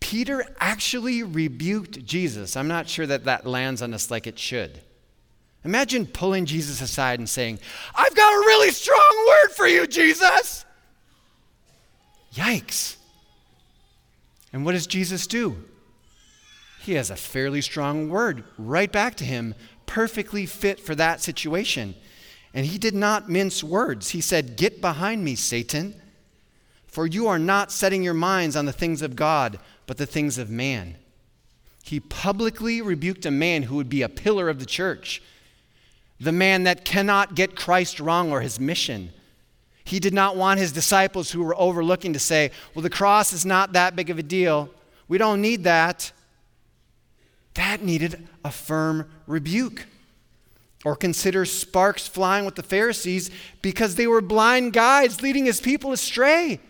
Peter 0.00 0.44
actually 0.58 1.22
rebuked 1.22 2.04
Jesus. 2.04 2.56
I'm 2.56 2.68
not 2.68 2.88
sure 2.88 3.06
that 3.06 3.24
that 3.24 3.46
lands 3.46 3.82
on 3.82 3.94
us 3.94 4.10
like 4.10 4.26
it 4.26 4.38
should. 4.38 4.80
Imagine 5.64 6.06
pulling 6.06 6.46
Jesus 6.46 6.80
aside 6.80 7.18
and 7.18 7.28
saying, 7.28 7.58
I've 7.94 8.14
got 8.14 8.32
a 8.32 8.46
really 8.46 8.70
strong 8.70 9.26
word 9.28 9.52
for 9.54 9.66
you, 9.66 9.86
Jesus. 9.86 10.64
Yikes. 12.34 12.96
And 14.52 14.64
what 14.64 14.72
does 14.72 14.86
Jesus 14.86 15.26
do? 15.26 15.64
He 16.80 16.94
has 16.94 17.10
a 17.10 17.16
fairly 17.16 17.60
strong 17.60 18.08
word 18.08 18.44
right 18.56 18.90
back 18.90 19.14
to 19.16 19.24
him, 19.24 19.54
perfectly 19.84 20.46
fit 20.46 20.80
for 20.80 20.94
that 20.94 21.20
situation. 21.20 21.94
And 22.54 22.66
he 22.66 22.78
did 22.78 22.94
not 22.94 23.28
mince 23.28 23.62
words. 23.62 24.10
He 24.10 24.20
said, 24.20 24.56
Get 24.56 24.80
behind 24.80 25.22
me, 25.22 25.34
Satan. 25.34 26.00
For 26.86 27.06
you 27.06 27.28
are 27.28 27.38
not 27.38 27.70
setting 27.70 28.02
your 28.02 28.14
minds 28.14 28.56
on 28.56 28.64
the 28.64 28.72
things 28.72 29.02
of 29.02 29.14
God, 29.14 29.60
but 29.90 29.96
the 29.96 30.06
things 30.06 30.38
of 30.38 30.48
man. 30.48 30.94
He 31.82 31.98
publicly 31.98 32.80
rebuked 32.80 33.26
a 33.26 33.30
man 33.32 33.64
who 33.64 33.74
would 33.74 33.88
be 33.88 34.02
a 34.02 34.08
pillar 34.08 34.48
of 34.48 34.60
the 34.60 34.64
church, 34.64 35.20
the 36.20 36.30
man 36.30 36.62
that 36.62 36.84
cannot 36.84 37.34
get 37.34 37.56
Christ 37.56 37.98
wrong 37.98 38.30
or 38.30 38.40
his 38.40 38.60
mission. 38.60 39.10
He 39.82 39.98
did 39.98 40.14
not 40.14 40.36
want 40.36 40.60
his 40.60 40.70
disciples 40.70 41.32
who 41.32 41.42
were 41.42 41.58
overlooking 41.58 42.12
to 42.12 42.20
say, 42.20 42.52
Well, 42.72 42.84
the 42.84 42.88
cross 42.88 43.32
is 43.32 43.44
not 43.44 43.72
that 43.72 43.96
big 43.96 44.10
of 44.10 44.18
a 44.20 44.22
deal. 44.22 44.70
We 45.08 45.18
don't 45.18 45.40
need 45.42 45.64
that. 45.64 46.12
That 47.54 47.82
needed 47.82 48.28
a 48.44 48.52
firm 48.52 49.10
rebuke. 49.26 49.86
Or 50.84 50.94
consider 50.94 51.44
sparks 51.44 52.06
flying 52.06 52.44
with 52.44 52.54
the 52.54 52.62
Pharisees 52.62 53.28
because 53.60 53.96
they 53.96 54.06
were 54.06 54.20
blind 54.20 54.72
guides 54.72 55.20
leading 55.20 55.46
his 55.46 55.60
people 55.60 55.90
astray. 55.90 56.60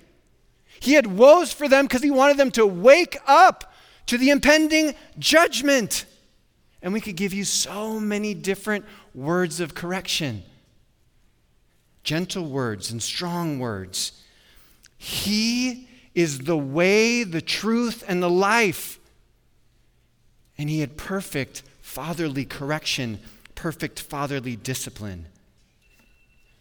He 0.80 0.94
had 0.94 1.06
woes 1.06 1.52
for 1.52 1.68
them 1.68 1.84
because 1.84 2.02
he 2.02 2.10
wanted 2.10 2.38
them 2.38 2.50
to 2.52 2.66
wake 2.66 3.18
up 3.26 3.72
to 4.06 4.18
the 4.18 4.30
impending 4.30 4.94
judgment. 5.18 6.06
And 6.82 6.92
we 6.92 7.00
could 7.00 7.16
give 7.16 7.34
you 7.34 7.44
so 7.44 8.00
many 8.00 8.34
different 8.34 8.84
words 9.14 9.60
of 9.60 9.74
correction 9.74 10.42
gentle 12.02 12.46
words 12.46 12.90
and 12.90 13.02
strong 13.02 13.58
words. 13.58 14.24
He 14.96 15.86
is 16.14 16.40
the 16.40 16.56
way, 16.56 17.24
the 17.24 17.42
truth, 17.42 18.02
and 18.08 18.22
the 18.22 18.30
life. 18.30 18.98
And 20.56 20.70
he 20.70 20.80
had 20.80 20.96
perfect 20.96 21.62
fatherly 21.82 22.46
correction, 22.46 23.20
perfect 23.54 24.00
fatherly 24.00 24.56
discipline. 24.56 25.26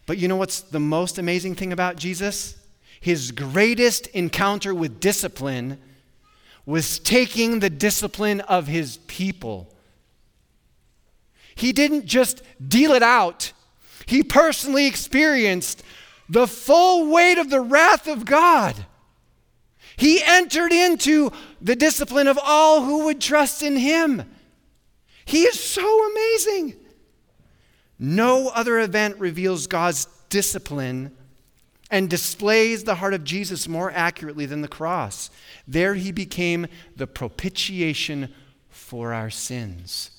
But 0.06 0.18
you 0.18 0.28
know 0.28 0.36
what's 0.36 0.60
the 0.60 0.78
most 0.78 1.18
amazing 1.18 1.54
thing 1.54 1.72
about 1.72 1.96
Jesus? 1.96 2.59
His 3.00 3.32
greatest 3.32 4.06
encounter 4.08 4.74
with 4.74 5.00
discipline 5.00 5.78
was 6.66 6.98
taking 6.98 7.58
the 7.58 7.70
discipline 7.70 8.40
of 8.42 8.66
his 8.66 8.98
people. 9.06 9.74
he 11.56 11.72
didn't 11.72 12.06
just 12.06 12.42
deal 12.66 12.92
it 12.92 13.02
out, 13.02 13.52
he 14.06 14.22
personally 14.22 14.86
experienced 14.86 15.82
the 16.28 16.46
full 16.46 17.10
weight 17.10 17.38
of 17.38 17.50
the 17.50 17.60
wrath 17.60 18.06
of 18.06 18.24
God. 18.24 18.86
He 19.96 20.22
entered 20.22 20.72
into 20.72 21.30
the 21.60 21.76
discipline 21.76 22.28
of 22.28 22.38
all 22.42 22.84
who 22.84 23.04
would 23.04 23.20
trust 23.20 23.62
in 23.62 23.76
him. 23.76 24.22
He 25.24 25.42
is 25.42 25.60
so 25.60 26.10
amazing. 26.10 26.76
No 27.98 28.48
other 28.48 28.78
event 28.78 29.18
reveals 29.18 29.66
God's 29.66 30.06
discipline 30.30 31.14
and 31.90 32.08
displays 32.08 32.84
the 32.84 32.96
heart 32.96 33.14
of 33.14 33.24
Jesus 33.24 33.66
more 33.66 33.90
accurately 33.90 34.46
than 34.46 34.62
the 34.62 34.68
cross. 34.68 35.30
There 35.66 35.94
he 35.94 36.12
became 36.12 36.68
the 36.96 37.06
propitiation 37.06 38.32
for 38.68 39.12
our 39.12 39.30
sins. 39.30 40.10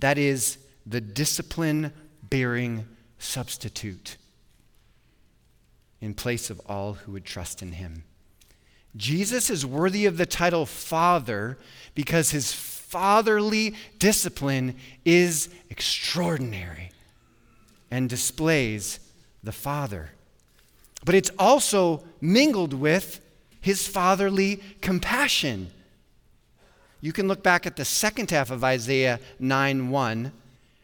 That 0.00 0.18
is 0.18 0.58
the 0.84 1.00
discipline 1.00 1.92
bearing 2.22 2.86
substitute 3.18 4.16
in 6.00 6.12
place 6.12 6.50
of 6.50 6.60
all 6.66 6.94
who 6.94 7.12
would 7.12 7.24
trust 7.24 7.62
in 7.62 7.72
him. 7.72 8.04
Jesus 8.96 9.48
is 9.50 9.64
worthy 9.64 10.06
of 10.06 10.18
the 10.18 10.26
title 10.26 10.66
Father 10.66 11.58
because 11.94 12.30
his 12.30 12.52
fatherly 12.52 13.74
discipline 13.98 14.76
is 15.04 15.48
extraordinary 15.70 16.90
and 17.90 18.08
displays 18.08 19.00
the 19.44 19.52
Father. 19.52 20.10
But 21.04 21.14
it's 21.14 21.30
also 21.38 22.02
mingled 22.20 22.72
with 22.72 23.20
his 23.60 23.86
fatherly 23.86 24.60
compassion. 24.80 25.70
You 27.00 27.12
can 27.12 27.28
look 27.28 27.42
back 27.42 27.66
at 27.66 27.76
the 27.76 27.84
second 27.84 28.30
half 28.30 28.50
of 28.50 28.64
Isaiah 28.64 29.20
9 29.38 29.90
1, 29.90 30.32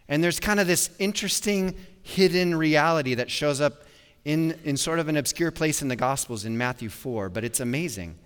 and 0.08 0.24
there's 0.24 0.40
kind 0.40 0.60
of 0.60 0.66
this 0.66 0.90
interesting 0.98 1.74
hidden 2.02 2.54
reality 2.54 3.14
that 3.14 3.30
shows 3.30 3.60
up 3.60 3.84
in, 4.24 4.58
in 4.64 4.76
sort 4.76 4.98
of 4.98 5.08
an 5.08 5.16
obscure 5.16 5.50
place 5.50 5.82
in 5.82 5.88
the 5.88 5.96
Gospels 5.96 6.44
in 6.44 6.56
Matthew 6.58 6.88
4, 6.88 7.28
but 7.28 7.44
it's 7.44 7.60
amazing. 7.60 8.16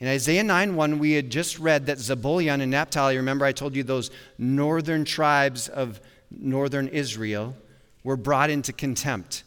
In 0.00 0.08
Isaiah 0.08 0.44
9 0.44 0.74
1, 0.74 0.98
we 0.98 1.12
had 1.12 1.30
just 1.30 1.58
read 1.58 1.86
that 1.86 1.98
Zebulun 1.98 2.60
and 2.60 2.70
Naphtali, 2.70 3.16
remember 3.16 3.44
I 3.44 3.52
told 3.52 3.74
you 3.74 3.82
those 3.82 4.10
northern 4.38 5.04
tribes 5.04 5.68
of 5.68 6.00
northern 6.30 6.88
Israel, 6.88 7.56
were 8.02 8.16
brought 8.16 8.50
into 8.50 8.72
contempt. 8.72 9.43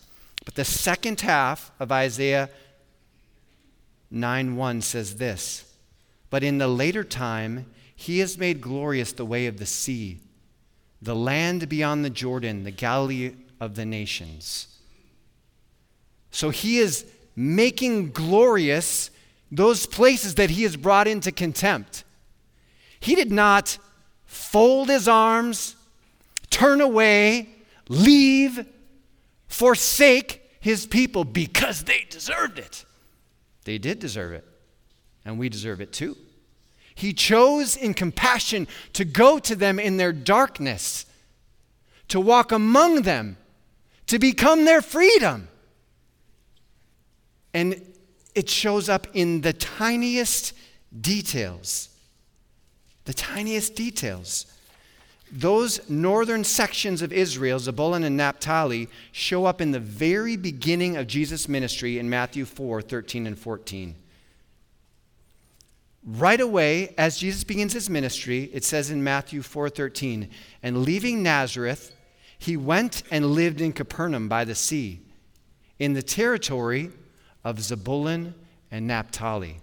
But 0.48 0.56
the 0.56 0.64
second 0.64 1.20
half 1.20 1.74
of 1.78 1.92
Isaiah 1.92 2.50
9 4.10 4.56
1 4.56 4.82
says 4.82 5.18
this 5.18 5.66
But 6.30 6.42
in 6.42 6.58
the 6.58 6.70
later 6.70 7.04
time, 7.04 7.66
he 7.94 8.20
has 8.20 8.38
made 8.38 8.62
glorious 8.62 9.12
the 9.12 9.26
way 9.26 9.48
of 9.48 9.58
the 9.58 9.66
sea, 9.66 10.20
the 11.02 11.18
land 11.18 11.68
beyond 11.68 12.06
the 12.06 12.10
Jordan, 12.10 12.64
the 12.64 12.72
Galilee 12.72 13.34
of 13.60 13.76
the 13.76 13.86
nations. 13.86 14.70
So 16.32 16.50
he 16.50 16.78
is 16.78 17.06
making 17.36 18.12
glorious 18.12 19.12
those 19.52 19.86
places 19.86 20.36
that 20.36 20.52
he 20.52 20.64
has 20.64 20.78
brought 20.78 21.10
into 21.10 21.34
contempt. 21.34 22.06
He 23.02 23.16
did 23.16 23.34
not 23.34 23.78
fold 24.24 24.88
his 24.88 25.10
arms, 25.10 25.76
turn 26.50 26.80
away, 26.80 27.50
leave, 27.90 28.66
forsake 29.48 30.42
his 30.60 30.86
people 30.86 31.24
because 31.24 31.84
they 31.84 32.06
deserved 32.10 32.60
it. 32.60 32.86
They 33.64 33.78
did 33.78 34.00
deserve 34.00 34.34
it, 34.34 34.46
and 35.26 35.38
we 35.38 35.50
deserve 35.50 35.82
it 35.82 35.92
too. 35.94 36.18
He 36.96 37.14
chose 37.14 37.76
in 37.76 37.94
compassion 37.94 38.68
to 38.94 39.06
go 39.06 39.40
to 39.40 39.56
them 39.56 39.80
in 39.80 39.98
their 39.98 40.12
darkness, 40.12 41.06
to 42.08 42.20
walk 42.20 42.52
among 42.52 43.04
them, 43.04 43.38
to 44.08 44.18
become 44.18 44.66
their 44.66 44.82
freedom. 44.82 45.48
And 47.54 47.82
it 48.34 48.50
shows 48.50 48.90
up 48.90 49.08
in 49.14 49.42
the 49.42 49.54
tiniest 49.54 50.54
details. 51.00 51.90
The 53.06 53.14
tiniest 53.14 53.76
details. 53.76 54.46
Those 55.32 55.90
northern 55.90 56.44
sections 56.44 57.02
of 57.02 57.12
Israel, 57.12 57.60
Zebulun 57.60 58.04
and 58.04 58.16
Naphtali, 58.16 58.88
show 59.12 59.46
up 59.46 59.60
in 59.60 59.72
the 59.72 59.80
very 59.80 60.38
beginning 60.38 60.96
of 60.96 61.08
Jesus' 61.08 61.50
ministry 61.50 62.00
in 62.00 62.10
Matthew 62.10 62.46
4 62.46 62.82
13 62.82 63.28
and 63.28 63.38
14. 63.38 63.96
Right 66.06 66.40
away, 66.40 66.94
as 66.98 67.18
Jesus 67.18 67.44
begins 67.44 67.74
his 67.74 67.90
ministry, 67.90 68.50
it 68.54 68.64
says 68.64 68.90
in 68.90 69.04
Matthew 69.04 69.42
4 69.42 69.70
13, 69.70 70.30
and 70.64 70.84
leaving 70.84 71.22
Nazareth, 71.22 71.94
he 72.40 72.56
went 72.56 73.04
and 73.12 73.26
lived 73.26 73.60
in 73.60 73.74
Capernaum 73.74 74.30
by 74.30 74.46
the 74.46 74.56
sea, 74.56 75.02
in 75.80 75.94
the 75.94 76.02
territory 76.02 76.92
of 77.44 77.60
Zebulun 77.60 78.34
and 78.72 78.88
Naphtali, 78.88 79.58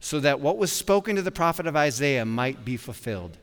so 0.00 0.18
that 0.20 0.40
what 0.40 0.56
was 0.56 0.72
spoken 0.72 1.16
to 1.16 1.22
the 1.22 1.30
prophet 1.30 1.66
of 1.66 1.76
Isaiah 1.76 2.24
might 2.24 2.64
be 2.64 2.78
fulfilled. 2.78 3.36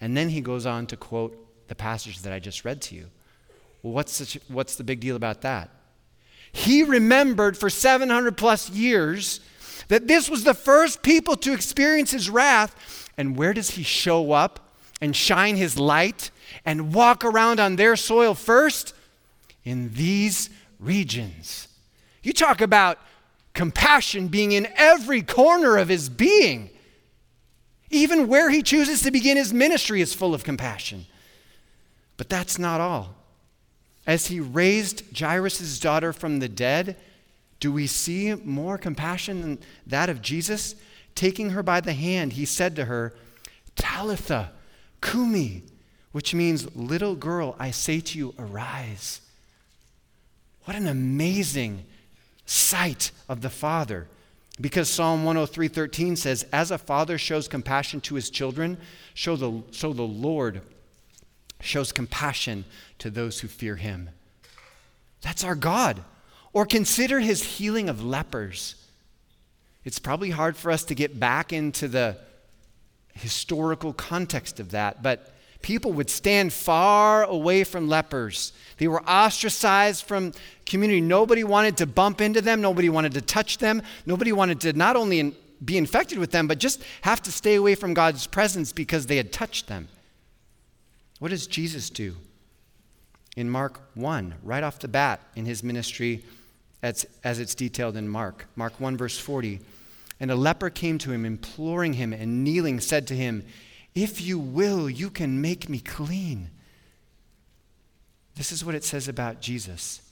And 0.00 0.16
then 0.16 0.28
he 0.28 0.40
goes 0.40 0.66
on 0.66 0.86
to 0.88 0.96
quote 0.96 1.36
the 1.68 1.74
passage 1.74 2.20
that 2.22 2.32
I 2.32 2.38
just 2.38 2.64
read 2.64 2.80
to 2.82 2.94
you. 2.94 3.06
Well, 3.82 3.92
what's, 3.92 4.34
what's 4.48 4.76
the 4.76 4.84
big 4.84 5.00
deal 5.00 5.16
about 5.16 5.42
that? 5.42 5.70
He 6.52 6.82
remembered 6.82 7.56
for 7.56 7.68
700 7.68 8.36
plus 8.36 8.70
years 8.70 9.40
that 9.88 10.08
this 10.08 10.28
was 10.28 10.44
the 10.44 10.54
first 10.54 11.02
people 11.02 11.36
to 11.36 11.52
experience 11.52 12.10
his 12.10 12.30
wrath. 12.30 13.10
And 13.16 13.36
where 13.36 13.52
does 13.52 13.70
he 13.70 13.82
show 13.82 14.32
up 14.32 14.74
and 15.00 15.14
shine 15.14 15.56
his 15.56 15.78
light 15.78 16.30
and 16.64 16.94
walk 16.94 17.24
around 17.24 17.60
on 17.60 17.76
their 17.76 17.96
soil 17.96 18.34
first? 18.34 18.94
In 19.64 19.92
these 19.94 20.50
regions. 20.78 21.68
You 22.22 22.32
talk 22.32 22.60
about 22.60 22.98
compassion 23.52 24.28
being 24.28 24.52
in 24.52 24.68
every 24.76 25.22
corner 25.22 25.76
of 25.76 25.88
his 25.88 26.08
being. 26.08 26.70
Even 27.90 28.28
where 28.28 28.50
he 28.50 28.62
chooses 28.62 29.02
to 29.02 29.10
begin 29.10 29.36
his 29.36 29.52
ministry 29.52 30.00
is 30.00 30.14
full 30.14 30.34
of 30.34 30.44
compassion. 30.44 31.06
But 32.16 32.28
that's 32.28 32.58
not 32.58 32.80
all. 32.80 33.14
As 34.06 34.26
he 34.26 34.40
raised 34.40 35.18
Jairus' 35.18 35.78
daughter 35.78 36.12
from 36.12 36.38
the 36.38 36.48
dead, 36.48 36.96
do 37.60 37.72
we 37.72 37.86
see 37.86 38.34
more 38.34 38.78
compassion 38.78 39.40
than 39.40 39.58
that 39.86 40.08
of 40.08 40.22
Jesus? 40.22 40.74
Taking 41.14 41.50
her 41.50 41.62
by 41.62 41.80
the 41.80 41.92
hand, 41.92 42.34
he 42.34 42.44
said 42.44 42.76
to 42.76 42.84
her, 42.84 43.14
Talitha, 43.74 44.52
Cumi, 45.00 45.62
which 46.12 46.34
means, 46.34 46.74
little 46.76 47.14
girl, 47.14 47.56
I 47.58 47.70
say 47.70 48.00
to 48.00 48.18
you, 48.18 48.34
arise. 48.38 49.20
What 50.64 50.76
an 50.76 50.86
amazing 50.86 51.84
sight 52.44 53.10
of 53.28 53.40
the 53.40 53.50
Father. 53.50 54.08
Because 54.60 54.88
Psalm 54.88 55.24
103:13 55.24 56.16
says, 56.16 56.46
"As 56.52 56.70
a 56.70 56.78
father 56.78 57.18
shows 57.18 57.46
compassion 57.46 58.00
to 58.02 58.14
his 58.14 58.30
children, 58.30 58.78
so 59.14 59.36
the, 59.36 59.62
so 59.70 59.92
the 59.92 60.02
Lord 60.02 60.62
shows 61.60 61.92
compassion 61.92 62.64
to 62.98 63.10
those 63.10 63.40
who 63.40 63.48
fear 63.48 63.76
him." 63.76 64.10
That's 65.20 65.44
our 65.44 65.54
God. 65.54 66.04
Or 66.52 66.64
consider 66.64 67.20
his 67.20 67.58
healing 67.58 67.88
of 67.88 68.02
lepers. 68.02 68.76
It's 69.84 69.98
probably 69.98 70.30
hard 70.30 70.56
for 70.56 70.70
us 70.70 70.84
to 70.84 70.94
get 70.94 71.20
back 71.20 71.52
into 71.52 71.86
the 71.86 72.18
historical 73.12 73.92
context 73.92 74.58
of 74.58 74.70
that, 74.70 75.02
but 75.02 75.35
people 75.66 75.92
would 75.92 76.08
stand 76.08 76.52
far 76.52 77.24
away 77.24 77.64
from 77.64 77.88
lepers. 77.88 78.52
They 78.78 78.86
were 78.86 79.02
ostracized 79.02 80.04
from 80.04 80.32
community. 80.64 81.00
Nobody 81.00 81.42
wanted 81.42 81.76
to 81.78 81.86
bump 81.86 82.20
into 82.20 82.40
them, 82.40 82.60
nobody 82.60 82.88
wanted 82.88 83.14
to 83.14 83.20
touch 83.20 83.58
them, 83.58 83.82
nobody 84.06 84.30
wanted 84.30 84.60
to 84.60 84.74
not 84.74 84.94
only 84.94 85.34
be 85.64 85.76
infected 85.76 86.18
with 86.18 86.30
them, 86.30 86.46
but 86.46 86.60
just 86.60 86.84
have 87.00 87.20
to 87.22 87.32
stay 87.32 87.56
away 87.56 87.74
from 87.74 87.94
God's 87.94 88.28
presence 88.28 88.72
because 88.72 89.06
they 89.06 89.16
had 89.16 89.32
touched 89.32 89.66
them. 89.66 89.88
What 91.18 91.32
does 91.32 91.48
Jesus 91.48 91.90
do? 91.90 92.14
In 93.36 93.50
Mark 93.50 93.80
1, 93.94 94.36
right 94.44 94.62
off 94.62 94.78
the 94.78 94.86
bat 94.86 95.20
in 95.34 95.46
his 95.46 95.64
ministry, 95.64 96.22
as, 96.80 97.06
as 97.24 97.40
it's 97.40 97.56
detailed 97.56 97.96
in 97.96 98.08
Mark. 98.08 98.46
Mark 98.54 98.78
1, 98.78 98.96
verse 98.96 99.18
40. 99.18 99.58
And 100.20 100.30
a 100.30 100.36
leper 100.36 100.70
came 100.70 100.98
to 100.98 101.10
him, 101.10 101.24
imploring 101.24 101.94
him, 101.94 102.12
and 102.12 102.44
kneeling 102.44 102.78
said 102.78 103.08
to 103.08 103.16
him, 103.16 103.44
if 103.96 104.20
you 104.20 104.38
will, 104.38 104.90
you 104.90 105.08
can 105.08 105.40
make 105.40 105.70
me 105.70 105.80
clean. 105.80 106.50
This 108.36 108.52
is 108.52 108.62
what 108.62 108.74
it 108.74 108.84
says 108.84 109.08
about 109.08 109.40
Jesus. 109.40 110.02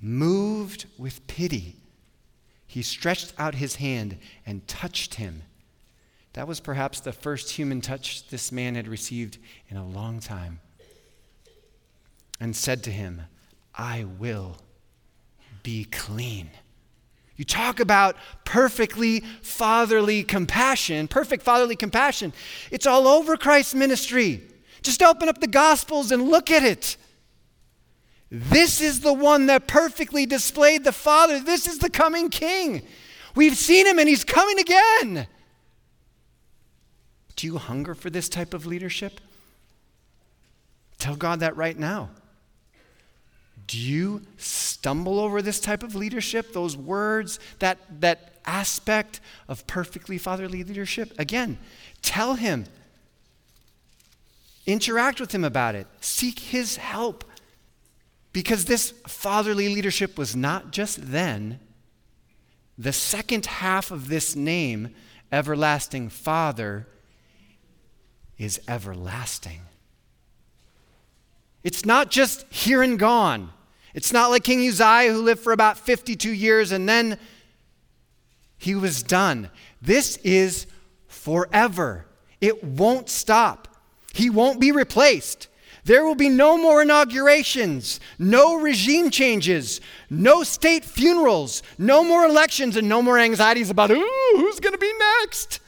Moved 0.00 0.86
with 0.96 1.26
pity, 1.26 1.76
he 2.66 2.80
stretched 2.80 3.34
out 3.38 3.56
his 3.56 3.76
hand 3.76 4.16
and 4.46 4.66
touched 4.66 5.16
him. 5.16 5.42
That 6.32 6.48
was 6.48 6.60
perhaps 6.60 7.00
the 7.00 7.12
first 7.12 7.50
human 7.50 7.82
touch 7.82 8.28
this 8.28 8.50
man 8.50 8.74
had 8.74 8.88
received 8.88 9.36
in 9.68 9.76
a 9.76 9.86
long 9.86 10.20
time. 10.20 10.60
And 12.40 12.56
said 12.56 12.82
to 12.84 12.90
him, 12.90 13.22
I 13.74 14.04
will 14.18 14.56
be 15.62 15.84
clean. 15.84 16.48
You 17.40 17.46
talk 17.46 17.80
about 17.80 18.16
perfectly 18.44 19.20
fatherly 19.40 20.24
compassion, 20.24 21.08
perfect 21.08 21.42
fatherly 21.42 21.74
compassion. 21.74 22.34
It's 22.70 22.86
all 22.86 23.08
over 23.08 23.38
Christ's 23.38 23.74
ministry. 23.74 24.42
Just 24.82 25.02
open 25.02 25.26
up 25.26 25.40
the 25.40 25.46
Gospels 25.46 26.12
and 26.12 26.28
look 26.28 26.50
at 26.50 26.64
it. 26.64 26.98
This 28.30 28.82
is 28.82 29.00
the 29.00 29.14
one 29.14 29.46
that 29.46 29.66
perfectly 29.66 30.26
displayed 30.26 30.84
the 30.84 30.92
Father. 30.92 31.40
This 31.40 31.66
is 31.66 31.78
the 31.78 31.88
coming 31.88 32.28
King. 32.28 32.82
We've 33.34 33.56
seen 33.56 33.86
him 33.86 33.98
and 33.98 34.06
he's 34.06 34.22
coming 34.22 34.58
again. 34.58 35.26
Do 37.36 37.46
you 37.46 37.56
hunger 37.56 37.94
for 37.94 38.10
this 38.10 38.28
type 38.28 38.52
of 38.52 38.66
leadership? 38.66 39.18
Tell 40.98 41.16
God 41.16 41.40
that 41.40 41.56
right 41.56 41.78
now. 41.78 42.10
Do 43.70 43.78
you 43.78 44.22
stumble 44.36 45.20
over 45.20 45.40
this 45.40 45.60
type 45.60 45.84
of 45.84 45.94
leadership, 45.94 46.52
those 46.52 46.76
words, 46.76 47.38
that, 47.60 47.78
that 48.00 48.32
aspect 48.44 49.20
of 49.46 49.64
perfectly 49.68 50.18
fatherly 50.18 50.64
leadership? 50.64 51.12
Again, 51.20 51.56
tell 52.02 52.34
him. 52.34 52.64
Interact 54.66 55.20
with 55.20 55.30
him 55.30 55.44
about 55.44 55.76
it. 55.76 55.86
Seek 56.00 56.40
his 56.40 56.78
help. 56.78 57.24
Because 58.32 58.64
this 58.64 58.90
fatherly 59.06 59.72
leadership 59.72 60.18
was 60.18 60.34
not 60.34 60.72
just 60.72 61.12
then, 61.12 61.60
the 62.76 62.92
second 62.92 63.46
half 63.46 63.92
of 63.92 64.08
this 64.08 64.34
name, 64.34 64.92
Everlasting 65.30 66.08
Father, 66.08 66.88
is 68.36 68.60
everlasting. 68.66 69.60
It's 71.62 71.86
not 71.86 72.10
just 72.10 72.46
here 72.50 72.82
and 72.82 72.98
gone. 72.98 73.52
It's 73.94 74.12
not 74.12 74.30
like 74.30 74.44
King 74.44 74.66
Uzziah 74.66 75.12
who 75.12 75.22
lived 75.22 75.42
for 75.42 75.52
about 75.52 75.78
52 75.78 76.30
years 76.30 76.72
and 76.72 76.88
then 76.88 77.18
he 78.58 78.74
was 78.74 79.02
done. 79.02 79.50
This 79.80 80.16
is 80.18 80.66
forever. 81.08 82.06
It 82.40 82.62
won't 82.62 83.08
stop. 83.08 83.68
He 84.12 84.30
won't 84.30 84.60
be 84.60 84.72
replaced. 84.72 85.48
There 85.84 86.04
will 86.04 86.14
be 86.14 86.28
no 86.28 86.58
more 86.58 86.82
inaugurations, 86.82 88.00
no 88.18 88.60
regime 88.60 89.10
changes, 89.10 89.80
no 90.10 90.42
state 90.42 90.84
funerals, 90.84 91.62
no 91.78 92.04
more 92.04 92.24
elections, 92.26 92.76
and 92.76 92.88
no 92.88 93.00
more 93.00 93.18
anxieties 93.18 93.70
about 93.70 93.90
Ooh, 93.90 94.32
who's 94.34 94.60
going 94.60 94.74
to 94.74 94.78
be 94.78 94.92
next. 95.20 95.60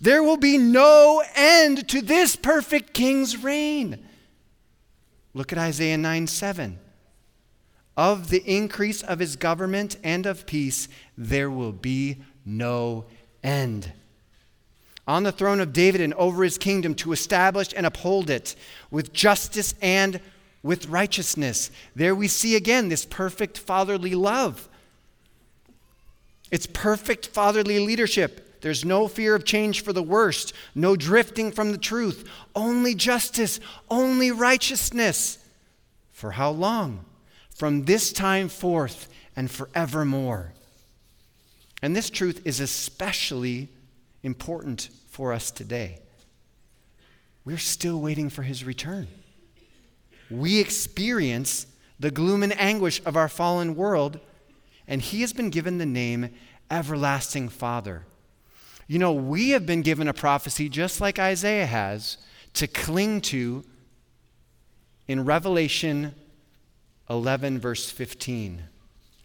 There 0.00 0.22
will 0.22 0.38
be 0.38 0.56
no 0.56 1.22
end 1.34 1.88
to 1.88 2.00
this 2.00 2.36
perfect 2.36 2.94
king's 2.94 3.36
reign. 3.36 4.06
Look 5.34 5.52
at 5.52 5.58
Isaiah 5.58 5.98
9 5.98 6.26
7. 6.26 6.78
Of 7.98 8.30
the 8.30 8.42
increase 8.46 9.02
of 9.02 9.18
his 9.18 9.36
government 9.36 9.98
and 10.02 10.24
of 10.24 10.46
peace, 10.46 10.88
there 11.18 11.50
will 11.50 11.72
be 11.72 12.18
no 12.46 13.04
end 13.42 13.92
on 15.08 15.22
the 15.22 15.32
throne 15.32 15.58
of 15.58 15.72
David 15.72 16.02
and 16.02 16.12
over 16.14 16.44
his 16.44 16.58
kingdom 16.58 16.94
to 16.96 17.12
establish 17.12 17.72
and 17.74 17.86
uphold 17.86 18.28
it 18.28 18.54
with 18.90 19.12
justice 19.14 19.74
and 19.80 20.20
with 20.62 20.86
righteousness. 20.86 21.70
There 21.96 22.14
we 22.14 22.28
see 22.28 22.56
again 22.56 22.90
this 22.90 23.06
perfect 23.06 23.56
fatherly 23.56 24.14
love. 24.14 24.68
It's 26.50 26.66
perfect 26.66 27.28
fatherly 27.28 27.78
leadership. 27.78 28.60
There's 28.60 28.84
no 28.84 29.08
fear 29.08 29.34
of 29.34 29.46
change 29.46 29.82
for 29.82 29.94
the 29.94 30.02
worst, 30.02 30.52
no 30.74 30.94
drifting 30.94 31.52
from 31.52 31.72
the 31.72 31.78
truth, 31.78 32.28
only 32.54 32.94
justice, 32.94 33.60
only 33.90 34.30
righteousness. 34.30 35.38
For 36.12 36.32
how 36.32 36.50
long? 36.50 37.04
From 37.58 37.86
this 37.86 38.12
time 38.12 38.48
forth 38.48 39.08
and 39.34 39.50
forevermore. 39.50 40.52
And 41.82 41.96
this 41.96 42.08
truth 42.08 42.40
is 42.44 42.60
especially 42.60 43.68
important 44.22 44.90
for 45.08 45.32
us 45.32 45.50
today. 45.50 45.98
We're 47.44 47.58
still 47.58 48.00
waiting 48.00 48.30
for 48.30 48.42
his 48.42 48.62
return. 48.62 49.08
We 50.30 50.60
experience 50.60 51.66
the 51.98 52.12
gloom 52.12 52.44
and 52.44 52.56
anguish 52.60 53.02
of 53.04 53.16
our 53.16 53.28
fallen 53.28 53.74
world, 53.74 54.20
and 54.86 55.02
he 55.02 55.22
has 55.22 55.32
been 55.32 55.50
given 55.50 55.78
the 55.78 55.86
name 55.86 56.30
Everlasting 56.70 57.48
Father. 57.48 58.04
You 58.86 59.00
know, 59.00 59.12
we 59.12 59.50
have 59.50 59.66
been 59.66 59.82
given 59.82 60.06
a 60.06 60.14
prophecy 60.14 60.68
just 60.68 61.00
like 61.00 61.18
Isaiah 61.18 61.66
has 61.66 62.18
to 62.54 62.68
cling 62.68 63.20
to 63.22 63.64
in 65.08 65.24
Revelation 65.24 66.14
11, 67.10 67.58
verse 67.58 67.90
15. 67.90 68.56
You 68.56 68.62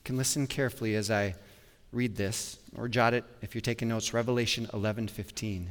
can 0.04 0.18
listen 0.18 0.48
carefully 0.48 0.96
as 0.96 1.12
I 1.12 1.36
read 1.92 2.16
this 2.16 2.58
or 2.76 2.88
jot 2.88 3.14
it 3.14 3.24
if 3.42 3.54
you're 3.54 3.62
taking 3.62 3.88
notes 3.88 4.14
revelation 4.14 4.68
11:15 4.74 5.68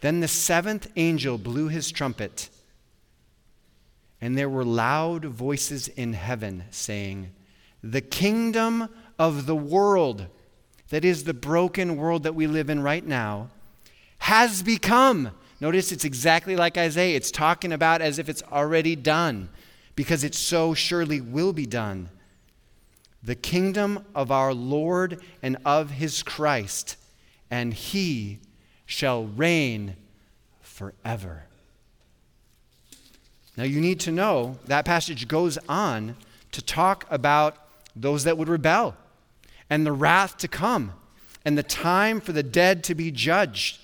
then 0.00 0.20
the 0.20 0.28
seventh 0.28 0.86
angel 0.96 1.38
blew 1.38 1.68
his 1.68 1.90
trumpet 1.90 2.50
and 4.20 4.36
there 4.36 4.50
were 4.50 4.64
loud 4.64 5.24
voices 5.24 5.88
in 5.88 6.12
heaven 6.12 6.64
saying 6.70 7.30
the 7.82 8.02
kingdom 8.02 8.88
of 9.18 9.46
the 9.46 9.56
world 9.56 10.26
that 10.90 11.04
is 11.04 11.24
the 11.24 11.34
broken 11.34 11.96
world 11.96 12.22
that 12.22 12.34
we 12.34 12.46
live 12.46 12.70
in 12.70 12.80
right 12.80 13.06
now 13.06 13.50
has 14.18 14.62
become. 14.62 15.30
Notice 15.60 15.92
it's 15.92 16.04
exactly 16.04 16.56
like 16.56 16.78
Isaiah. 16.78 17.16
It's 17.16 17.30
talking 17.30 17.72
about 17.72 18.00
as 18.00 18.18
if 18.18 18.28
it's 18.28 18.42
already 18.44 18.96
done 18.96 19.48
because 19.98 20.22
it 20.22 20.32
so 20.32 20.74
surely 20.74 21.20
will 21.20 21.52
be 21.52 21.66
done 21.66 22.08
the 23.20 23.34
kingdom 23.34 24.04
of 24.14 24.30
our 24.30 24.54
Lord 24.54 25.20
and 25.42 25.56
of 25.64 25.90
his 25.90 26.22
Christ, 26.22 26.96
and 27.50 27.74
he 27.74 28.38
shall 28.86 29.24
reign 29.24 29.96
forever. 30.60 31.46
Now, 33.56 33.64
you 33.64 33.80
need 33.80 33.98
to 33.98 34.12
know 34.12 34.60
that 34.66 34.84
passage 34.84 35.26
goes 35.26 35.58
on 35.68 36.14
to 36.52 36.62
talk 36.62 37.04
about 37.10 37.56
those 37.96 38.22
that 38.22 38.38
would 38.38 38.48
rebel 38.48 38.94
and 39.68 39.84
the 39.84 39.90
wrath 39.90 40.38
to 40.38 40.46
come 40.46 40.92
and 41.44 41.58
the 41.58 41.64
time 41.64 42.20
for 42.20 42.30
the 42.30 42.44
dead 42.44 42.84
to 42.84 42.94
be 42.94 43.10
judged, 43.10 43.80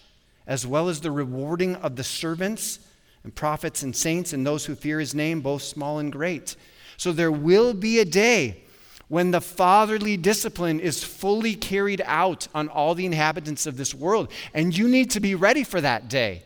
as 0.46 0.64
well 0.64 0.88
as 0.88 1.00
the 1.00 1.11
rewarding 1.11 1.74
of 1.74 1.96
the 1.96 2.05
servants 2.05 2.79
and 3.24 3.34
prophets 3.34 3.82
and 3.82 3.96
saints 3.96 4.32
and 4.32 4.46
those 4.46 4.66
who 4.66 4.74
fear 4.74 5.00
his 5.00 5.14
name, 5.14 5.40
both 5.40 5.62
small 5.62 5.98
and 5.98 6.12
great. 6.12 6.54
So 6.96 7.10
there 7.10 7.32
will 7.32 7.74
be 7.74 7.98
a 7.98 8.04
day 8.04 8.62
when 9.08 9.30
the 9.30 9.40
fatherly 9.40 10.16
discipline 10.16 10.80
is 10.80 11.02
fully 11.02 11.54
carried 11.54 12.02
out 12.04 12.48
on 12.54 12.68
all 12.68 12.94
the 12.94 13.06
inhabitants 13.06 13.66
of 13.66 13.76
this 13.76 13.94
world. 13.94 14.30
And 14.52 14.76
you 14.76 14.88
need 14.88 15.10
to 15.10 15.20
be 15.20 15.34
ready 15.34 15.64
for 15.64 15.80
that 15.80 16.08
day. 16.08 16.42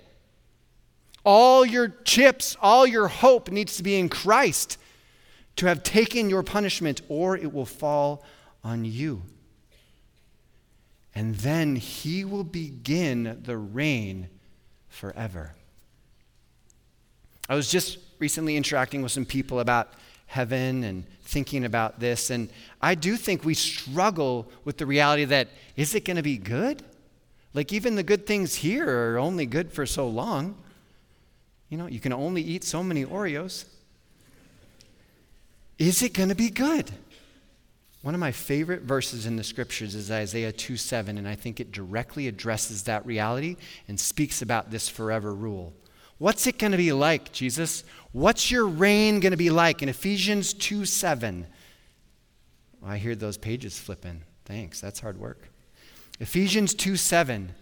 All 1.24 1.66
your 1.66 1.88
chips, 2.04 2.56
all 2.60 2.86
your 2.86 3.08
hope 3.08 3.50
needs 3.50 3.76
to 3.76 3.82
be 3.82 3.98
in 3.98 4.08
Christ 4.08 4.78
to 5.56 5.66
have 5.66 5.82
taken 5.82 6.30
your 6.30 6.42
punishment, 6.44 7.02
or 7.08 7.36
it 7.36 7.52
will 7.52 7.66
fall 7.66 8.24
on 8.62 8.84
you. 8.84 9.22
And 11.14 11.34
then 11.34 11.74
he 11.76 12.24
will 12.24 12.44
begin 12.44 13.40
the 13.42 13.56
reign 13.56 14.28
forever. 14.88 15.54
I 17.48 17.54
was 17.54 17.70
just 17.70 17.98
recently 18.18 18.56
interacting 18.56 19.02
with 19.02 19.12
some 19.12 19.24
people 19.24 19.60
about 19.60 19.92
heaven 20.26 20.84
and 20.84 21.04
thinking 21.22 21.64
about 21.64 22.00
this. 22.00 22.30
And 22.30 22.50
I 22.80 22.94
do 22.94 23.16
think 23.16 23.44
we 23.44 23.54
struggle 23.54 24.50
with 24.64 24.76
the 24.76 24.86
reality 24.86 25.24
that 25.26 25.48
is 25.76 25.94
it 25.94 26.04
going 26.04 26.16
to 26.16 26.22
be 26.22 26.36
good? 26.36 26.82
Like, 27.54 27.72
even 27.72 27.94
the 27.94 28.02
good 28.02 28.26
things 28.26 28.56
here 28.56 28.88
are 28.88 29.18
only 29.18 29.46
good 29.46 29.72
for 29.72 29.86
so 29.86 30.06
long. 30.06 30.56
You 31.70 31.78
know, 31.78 31.86
you 31.86 32.00
can 32.00 32.12
only 32.12 32.42
eat 32.42 32.62
so 32.62 32.82
many 32.82 33.04
Oreos. 33.04 33.64
Is 35.78 36.02
it 36.02 36.12
going 36.12 36.28
to 36.28 36.34
be 36.34 36.50
good? 36.50 36.90
One 38.02 38.14
of 38.14 38.20
my 38.20 38.32
favorite 38.32 38.82
verses 38.82 39.26
in 39.26 39.36
the 39.36 39.44
scriptures 39.44 39.94
is 39.94 40.10
Isaiah 40.10 40.52
2 40.52 40.76
7, 40.76 41.18
and 41.18 41.26
I 41.26 41.34
think 41.34 41.58
it 41.58 41.72
directly 41.72 42.28
addresses 42.28 42.84
that 42.84 43.04
reality 43.04 43.56
and 43.88 43.98
speaks 43.98 44.40
about 44.40 44.70
this 44.70 44.88
forever 44.88 45.34
rule. 45.34 45.72
What's 46.18 46.46
it 46.46 46.58
going 46.58 46.72
to 46.72 46.78
be 46.78 46.92
like, 46.92 47.32
Jesus? 47.32 47.84
What's 48.12 48.50
your 48.50 48.66
reign 48.66 49.20
going 49.20 49.30
to 49.30 49.36
be 49.36 49.50
like? 49.50 49.82
In 49.82 49.88
Ephesians 49.88 50.52
2 50.52 50.84
7. 50.84 51.46
Well, 52.80 52.90
I 52.90 52.98
hear 52.98 53.14
those 53.14 53.38
pages 53.38 53.78
flipping. 53.78 54.22
Thanks, 54.44 54.80
that's 54.80 55.00
hard 55.00 55.18
work. 55.18 55.48
Ephesians 56.20 56.74
2 56.74 56.96
7. 56.96 57.52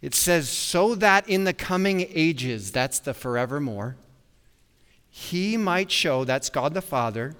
It 0.00 0.14
says, 0.14 0.48
So 0.48 0.94
that 0.94 1.28
in 1.28 1.44
the 1.44 1.52
coming 1.52 2.06
ages, 2.10 2.70
that's 2.70 3.00
the 3.00 3.14
forevermore, 3.14 3.96
he 5.10 5.56
might 5.56 5.90
show, 5.90 6.24
that's 6.24 6.50
God 6.50 6.74
the 6.74 6.82
Father, 6.82 7.34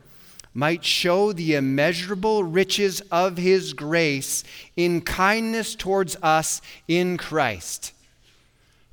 might 0.53 0.85
show 0.85 1.33
the 1.33 1.55
immeasurable 1.55 2.43
riches 2.43 3.01
of 3.13 3.37
his 3.37 3.73
grace 3.75 4.43
in 4.77 5.01
kindness 5.03 5.77
towards 5.77 6.17
us 6.23 6.61
in 6.89 7.17
Christ. 7.17 7.93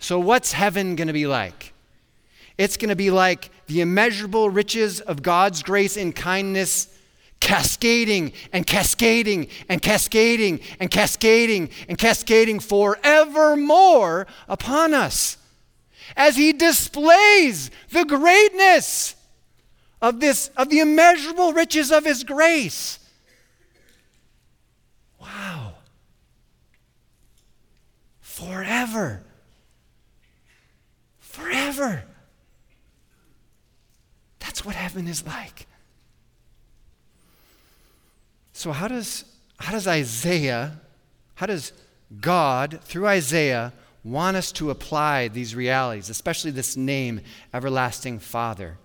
So, 0.05 0.19
what's 0.19 0.51
heaven 0.51 0.95
going 0.95 1.07
to 1.07 1.13
be 1.13 1.25
like? 1.25 1.73
It's 2.59 2.77
going 2.77 2.89
to 2.89 2.95
be 2.95 3.09
like 3.09 3.49
the 3.65 3.81
immeasurable 3.81 4.51
riches 4.51 5.01
of 5.01 5.23
God's 5.23 5.63
grace 5.63 5.97
and 5.97 6.15
kindness 6.15 6.95
cascading 7.39 8.33
and 8.53 8.67
cascading 8.67 9.47
and 9.67 9.81
cascading 9.81 10.59
and 10.79 10.91
cascading 10.91 11.71
and 11.89 11.97
cascading 11.97 12.59
forevermore 12.59 14.27
upon 14.47 14.93
us. 14.93 15.37
as 16.15 16.35
he 16.35 16.53
displays 16.53 17.71
the 17.89 18.05
greatness 18.05 19.15
of 20.03 20.19
this 20.19 20.51
of 20.55 20.69
the 20.69 20.81
immeasurable 20.81 21.51
riches 21.51 21.91
of 21.91 22.05
his 22.05 22.23
grace. 22.23 22.99
Wow. 25.19 25.73
Forever. 28.21 29.23
Forever. 31.35 32.05
That's 34.39 34.63
what 34.63 34.73
heaven 34.73 35.05
is 35.05 35.27
like. 35.27 35.67
So 38.53 38.71
how 38.71 38.87
does 38.87 39.25
how 39.57 39.73
does 39.73 39.85
Isaiah, 39.85 40.79
how 41.35 41.47
does 41.47 41.73
God 42.21 42.79
through 42.83 43.07
Isaiah 43.07 43.73
want 44.01 44.37
us 44.37 44.53
to 44.53 44.69
apply 44.69 45.27
these 45.27 45.55
realities, 45.55 46.09
especially 46.09 46.51
this 46.51 46.77
name, 46.77 47.19
Everlasting 47.53 48.19
Father? 48.19 48.77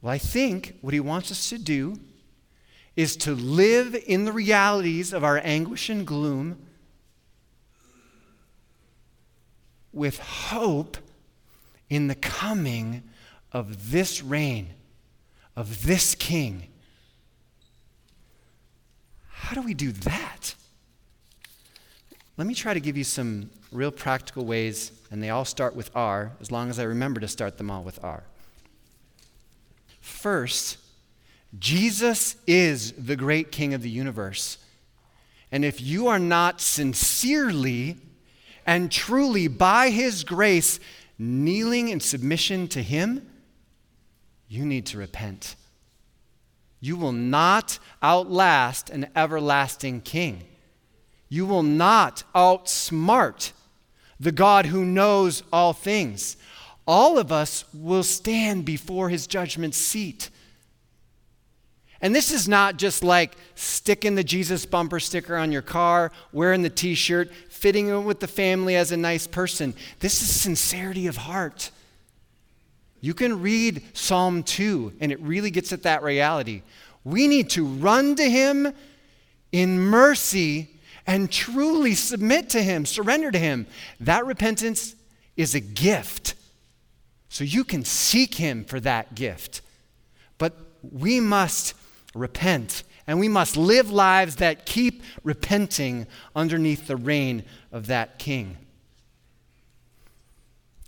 Well, 0.00 0.12
I 0.12 0.18
think 0.18 0.78
what 0.80 0.94
he 0.94 1.00
wants 1.00 1.32
us 1.32 1.50
to 1.50 1.58
do 1.58 1.98
is 2.94 3.16
to 3.16 3.34
live 3.34 3.96
in 4.06 4.26
the 4.26 4.32
realities 4.32 5.12
of 5.12 5.24
our 5.24 5.40
anguish 5.42 5.88
and 5.88 6.06
gloom 6.06 6.63
with 9.94 10.18
hope 10.18 10.96
in 11.88 12.08
the 12.08 12.14
coming 12.14 13.02
of 13.52 13.90
this 13.90 14.22
reign, 14.22 14.70
of 15.56 15.86
this 15.86 16.14
king. 16.14 16.68
How 19.28 19.54
do 19.54 19.62
we 19.62 19.74
do 19.74 19.92
that? 19.92 20.54
Let 22.36 22.46
me 22.46 22.54
try 22.54 22.74
to 22.74 22.80
give 22.80 22.96
you 22.96 23.04
some 23.04 23.50
real 23.70 23.92
practical 23.92 24.44
ways, 24.44 24.90
and 25.10 25.22
they 25.22 25.30
all 25.30 25.44
start 25.44 25.76
with 25.76 25.90
R, 25.94 26.32
as 26.40 26.50
long 26.50 26.70
as 26.70 26.78
I 26.78 26.84
remember 26.84 27.20
to 27.20 27.28
start 27.28 27.58
them 27.58 27.70
all 27.70 27.84
with 27.84 28.02
R. 28.02 28.24
First, 30.00 30.78
Jesus 31.58 32.36
is 32.46 32.92
the 32.92 33.16
great 33.16 33.52
King 33.52 33.74
of 33.74 33.82
the 33.82 33.90
universe. 33.90 34.58
And 35.52 35.64
if 35.64 35.80
you 35.80 36.08
are 36.08 36.18
not 36.18 36.60
sincerely 36.60 37.98
and 38.66 38.90
truly, 38.90 39.48
by 39.48 39.90
His 39.90 40.24
grace, 40.24 40.80
kneeling 41.18 41.88
in 41.88 42.00
submission 42.00 42.68
to 42.68 42.82
Him, 42.82 43.30
you 44.48 44.64
need 44.64 44.86
to 44.86 44.98
repent. 44.98 45.56
You 46.80 46.96
will 46.96 47.12
not 47.12 47.78
outlast 48.02 48.90
an 48.90 49.08
everlasting 49.16 50.02
king. 50.02 50.44
You 51.28 51.46
will 51.46 51.62
not 51.62 52.24
outsmart 52.34 53.52
the 54.20 54.32
God 54.32 54.66
who 54.66 54.84
knows 54.84 55.42
all 55.52 55.72
things. 55.72 56.36
All 56.86 57.18
of 57.18 57.32
us 57.32 57.64
will 57.72 58.02
stand 58.02 58.64
before 58.64 59.08
his 59.08 59.26
judgment 59.26 59.74
seat. 59.74 60.30
And 62.04 62.14
this 62.14 62.30
is 62.30 62.46
not 62.46 62.76
just 62.76 63.02
like 63.02 63.34
sticking 63.54 64.14
the 64.14 64.22
Jesus 64.22 64.66
bumper 64.66 65.00
sticker 65.00 65.38
on 65.38 65.50
your 65.50 65.62
car, 65.62 66.12
wearing 66.32 66.60
the 66.60 66.68
t 66.68 66.94
shirt, 66.94 67.32
fitting 67.48 67.88
in 67.88 68.04
with 68.04 68.20
the 68.20 68.28
family 68.28 68.76
as 68.76 68.92
a 68.92 68.96
nice 68.98 69.26
person. 69.26 69.72
This 70.00 70.20
is 70.20 70.28
sincerity 70.28 71.06
of 71.06 71.16
heart. 71.16 71.70
You 73.00 73.14
can 73.14 73.40
read 73.40 73.82
Psalm 73.94 74.42
2, 74.42 74.92
and 75.00 75.12
it 75.12 75.20
really 75.20 75.50
gets 75.50 75.72
at 75.72 75.84
that 75.84 76.02
reality. 76.02 76.60
We 77.04 77.26
need 77.26 77.48
to 77.50 77.64
run 77.64 78.16
to 78.16 78.28
Him 78.28 78.74
in 79.50 79.80
mercy 79.80 80.76
and 81.06 81.32
truly 81.32 81.94
submit 81.94 82.50
to 82.50 82.62
Him, 82.62 82.84
surrender 82.84 83.30
to 83.30 83.38
Him. 83.38 83.66
That 83.98 84.26
repentance 84.26 84.94
is 85.38 85.54
a 85.54 85.60
gift. 85.60 86.34
So 87.30 87.44
you 87.44 87.64
can 87.64 87.82
seek 87.82 88.34
Him 88.34 88.62
for 88.62 88.78
that 88.80 89.14
gift. 89.14 89.62
But 90.36 90.54
we 90.82 91.18
must 91.18 91.72
repent, 92.14 92.82
and 93.06 93.20
we 93.20 93.28
must 93.28 93.56
live 93.56 93.90
lives 93.90 94.36
that 94.36 94.66
keep 94.66 95.02
repenting 95.22 96.06
underneath 96.34 96.86
the 96.86 96.96
reign 96.96 97.44
of 97.72 97.86
that 97.88 98.18
King. 98.18 98.56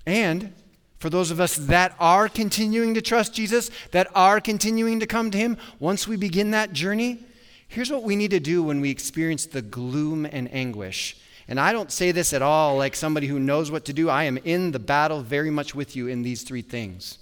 And 0.07 0.53
for 0.99 1.11
those 1.11 1.31
of 1.31 1.41
us 1.41 1.57
that 1.57 1.95
are 2.01 2.29
continuing 2.29 2.95
to 2.95 3.03
trust 3.03 3.35
Jesus, 3.35 3.71
that 3.91 4.09
are 4.15 4.41
continuing 4.41 5.01
to 5.01 5.07
come 5.07 5.31
to 5.31 5.39
Him, 5.39 5.59
once 5.79 6.09
we 6.09 6.17
begin 6.17 6.53
that 6.53 6.73
journey, 6.73 7.19
here's 7.69 7.91
what 7.91 8.03
we 8.03 8.17
need 8.17 8.31
to 8.31 8.41
do 8.41 8.63
when 8.63 8.81
we 8.81 8.91
experience 8.91 9.47
the 9.47 9.63
gloom 9.63 10.25
and 10.25 10.53
anguish. 10.55 11.19
And 11.49 11.61
I 11.61 11.73
don't 11.73 11.93
say 11.93 12.13
this 12.13 12.33
at 12.33 12.43
all 12.43 12.77
like 12.77 12.97
somebody 12.97 13.27
who 13.27 13.39
knows 13.39 13.71
what 13.71 13.85
to 13.85 13.93
do. 13.93 14.09
I 14.09 14.25
am 14.25 14.39
in 14.39 14.73
the 14.73 14.79
battle 14.79 15.21
very 15.21 15.51
much 15.51 15.75
with 15.75 15.95
you 15.95 16.09
in 16.09 16.23
these 16.23 16.43
three 16.43 16.63
things. 16.63 17.19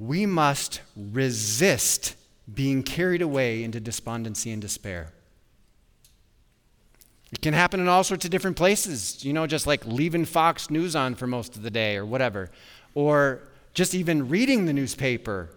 We 0.00 0.24
must 0.24 0.80
resist 0.96 2.16
being 2.52 2.82
carried 2.82 3.20
away 3.20 3.62
into 3.62 3.80
despondency 3.80 4.50
and 4.50 4.60
despair. 4.60 5.12
It 7.30 7.42
can 7.42 7.52
happen 7.52 7.80
in 7.80 7.86
all 7.86 8.02
sorts 8.02 8.24
of 8.24 8.30
different 8.30 8.56
places, 8.56 9.22
you 9.22 9.34
know, 9.34 9.46
just 9.46 9.66
like 9.66 9.84
leaving 9.84 10.24
Fox 10.24 10.70
News 10.70 10.96
on 10.96 11.16
for 11.16 11.26
most 11.26 11.54
of 11.54 11.62
the 11.62 11.70
day 11.70 11.96
or 11.96 12.06
whatever, 12.06 12.50
or 12.94 13.42
just 13.74 13.94
even 13.94 14.30
reading 14.30 14.64
the 14.64 14.72
newspaper, 14.72 15.50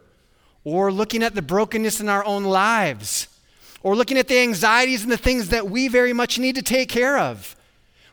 or 0.66 0.92
looking 0.92 1.24
at 1.24 1.36
the 1.36 1.42
brokenness 1.42 2.02
in 2.02 2.10
our 2.10 2.26
own 2.26 2.44
lives, 2.44 3.30
or 3.82 3.96
looking 3.96 4.18
at 4.18 4.28
the 4.28 4.40
anxieties 4.40 5.04
and 5.04 5.12
the 5.12 5.18
things 5.18 5.50
that 5.50 5.70
we 5.70 5.88
very 5.88 6.12
much 6.12 6.38
need 6.38 6.56
to 6.56 6.62
take 6.62 6.90
care 6.90 7.18
of. 7.18 7.56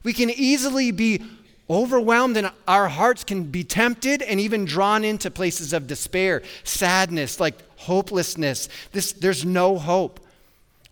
We 0.05 0.12
can 0.12 0.31
easily 0.31 0.93
be 0.93 1.22
overwhelmed 1.71 2.37
and 2.37 2.51
our 2.66 2.89
hearts 2.89 3.23
can 3.23 3.45
be 3.45 3.62
tempted 3.62 4.21
and 4.23 4.41
even 4.41 4.64
drawn 4.64 5.05
into 5.05 5.31
places 5.31 5.73
of 5.73 5.87
despair, 5.87 6.43
sadness, 6.64 7.39
like 7.39 7.55
hopelessness. 7.77 8.68
This, 8.93 9.12
there's 9.12 9.45
no 9.45 9.79
hope. 9.79 10.21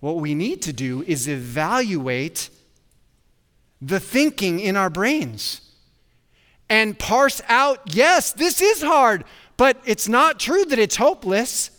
What 0.01 0.17
we 0.17 0.35
need 0.35 0.63
to 0.63 0.73
do 0.73 1.03
is 1.03 1.29
evaluate 1.29 2.49
the 3.83 3.99
thinking 3.99 4.61
in 4.61 4.77
our 4.77 4.91
brains 4.91 5.61
and 6.69 6.99
parse 6.99 7.43
out 7.49 7.81
yes, 7.95 8.33
this 8.33 8.61
is 8.61 8.83
hard, 8.83 9.25
but 9.57 9.81
it's 9.85 10.09
not 10.09 10.39
true 10.39 10.65
that 10.67 10.79
it's 10.79 10.97
hopeless. 10.97 11.71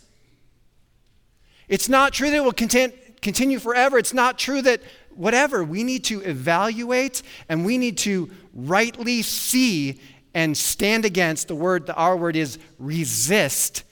It's 1.68 1.88
not 1.88 2.12
true 2.12 2.30
that 2.30 2.36
it 2.36 2.44
will 2.44 2.52
content, 2.52 2.94
continue 3.22 3.58
forever. 3.58 3.96
It's 3.96 4.12
not 4.12 4.38
true 4.38 4.60
that 4.62 4.82
whatever. 5.14 5.62
We 5.62 5.84
need 5.84 6.04
to 6.04 6.20
evaluate 6.22 7.22
and 7.48 7.64
we 7.64 7.78
need 7.78 7.98
to 7.98 8.30
rightly 8.68 9.22
see 9.22 10.00
and 10.34 10.56
stand 10.56 11.04
against 11.04 11.48
the 11.48 11.54
word, 11.54 11.86
the, 11.86 11.94
our 11.94 12.16
word 12.16 12.36
is 12.36 12.58
resist 12.78 13.84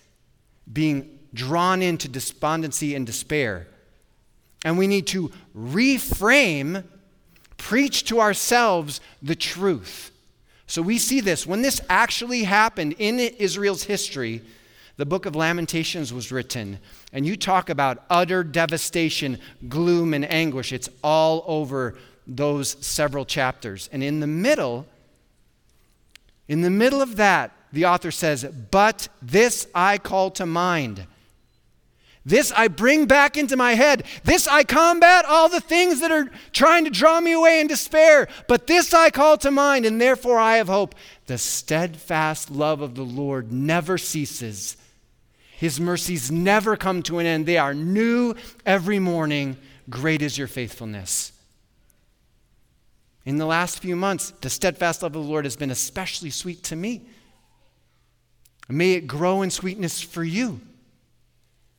being 0.73 1.19
drawn 1.35 1.83
into 1.83 2.09
despondency 2.09 2.95
and 2.95 3.07
despair. 3.07 3.67
And 4.65 4.79
we 4.79 4.87
need 4.87 5.07
to 5.09 5.31
reframe 5.57 6.85
preach 7.59 8.05
to 8.05 8.21
ourselves 8.21 9.01
the 9.21 9.35
truth. 9.35 10.11
So 10.67 10.81
we 10.81 10.99
see 10.99 11.21
this. 11.21 11.47
When 11.47 11.63
this 11.63 11.81
actually 11.89 12.45
happened 12.45 12.95
in 12.99 13.19
Israel's 13.19 13.85
history, 13.85 14.43
the 14.97 15.07
book 15.07 15.27
of 15.27 15.37
Lamentations 15.37 16.13
was 16.13 16.33
written. 16.33 16.79
And 17.13 17.27
you 17.27 17.37
talk 17.37 17.71
about 17.71 18.05
utter 18.11 18.43
devastation, 18.43 19.39
gloom, 19.69 20.15
and 20.15 20.31
anguish. 20.31 20.73
It's 20.73 20.89
all 21.03 21.45
over 21.47 21.97
those 22.29 22.77
several 22.85 23.25
chapters. 23.25 23.89
And 23.91 24.05
in 24.05 24.21
the 24.21 24.27
middle, 24.27 24.87
in 26.47 26.61
the 26.61 26.71
middle 26.71 27.01
of 27.01 27.17
that, 27.17 27.53
the 27.73 27.87
author 27.87 28.11
says, 28.11 28.45
But 28.71 29.09
this 29.21 29.67
I 29.75 29.99
call 29.99 30.31
to 30.33 30.47
mind. 30.47 31.07
This 32.25 32.53
I 32.53 32.69
bring 32.69 33.07
back 33.07 33.39
into 33.39 33.57
my 33.57 33.73
head. 33.73 34.05
This 34.25 34.47
I 34.47 34.63
combat 34.63 35.25
all 35.25 35.49
the 35.49 35.63
things 35.63 36.01
that 36.01 36.11
are 36.11 36.31
trying 36.53 36.85
to 36.85 36.91
draw 36.91 37.21
me 37.21 37.33
away 37.33 37.61
in 37.61 37.69
despair. 37.69 38.29
But 38.47 38.67
this 38.67 38.93
I 38.93 39.09
call 39.09 39.39
to 39.39 39.51
mind, 39.51 39.87
and 39.87 39.99
therefore 39.99 40.39
I 40.39 40.57
have 40.57 40.69
hope. 40.69 40.95
The 41.27 41.39
steadfast 41.39 42.51
love 42.51 42.83
of 42.83 42.97
the 42.97 43.05
Lord 43.05 43.51
never 43.51 43.97
ceases. 43.97 44.77
His 45.57 45.81
mercies 45.81 46.31
never 46.31 46.77
come 46.77 47.03
to 47.05 47.19
an 47.19 47.27
end. 47.27 47.47
They 47.47 47.57
are 47.57 47.75
new 47.75 48.35
every 48.67 48.99
morning. 48.99 49.57
Great 49.89 50.21
is 50.21 50.37
your 50.37 50.49
faithfulness. 50.49 51.33
In 53.29 53.37
the 53.37 53.45
last 53.45 53.81
few 53.81 53.95
months, 53.95 54.33
the 54.41 54.49
steadfast 54.49 55.03
love 55.03 55.15
of 55.15 55.23
the 55.23 55.29
Lord 55.29 55.45
has 55.45 55.55
been 55.55 55.71
especially 55.71 56.31
sweet 56.31 56.63
to 56.63 56.77
me. 56.77 57.03
May 58.71 58.93
it 58.93 59.07
grow 59.07 59.43
in 59.43 59.51
sweetness 59.51 60.01
for 60.01 60.25
you. 60.25 60.63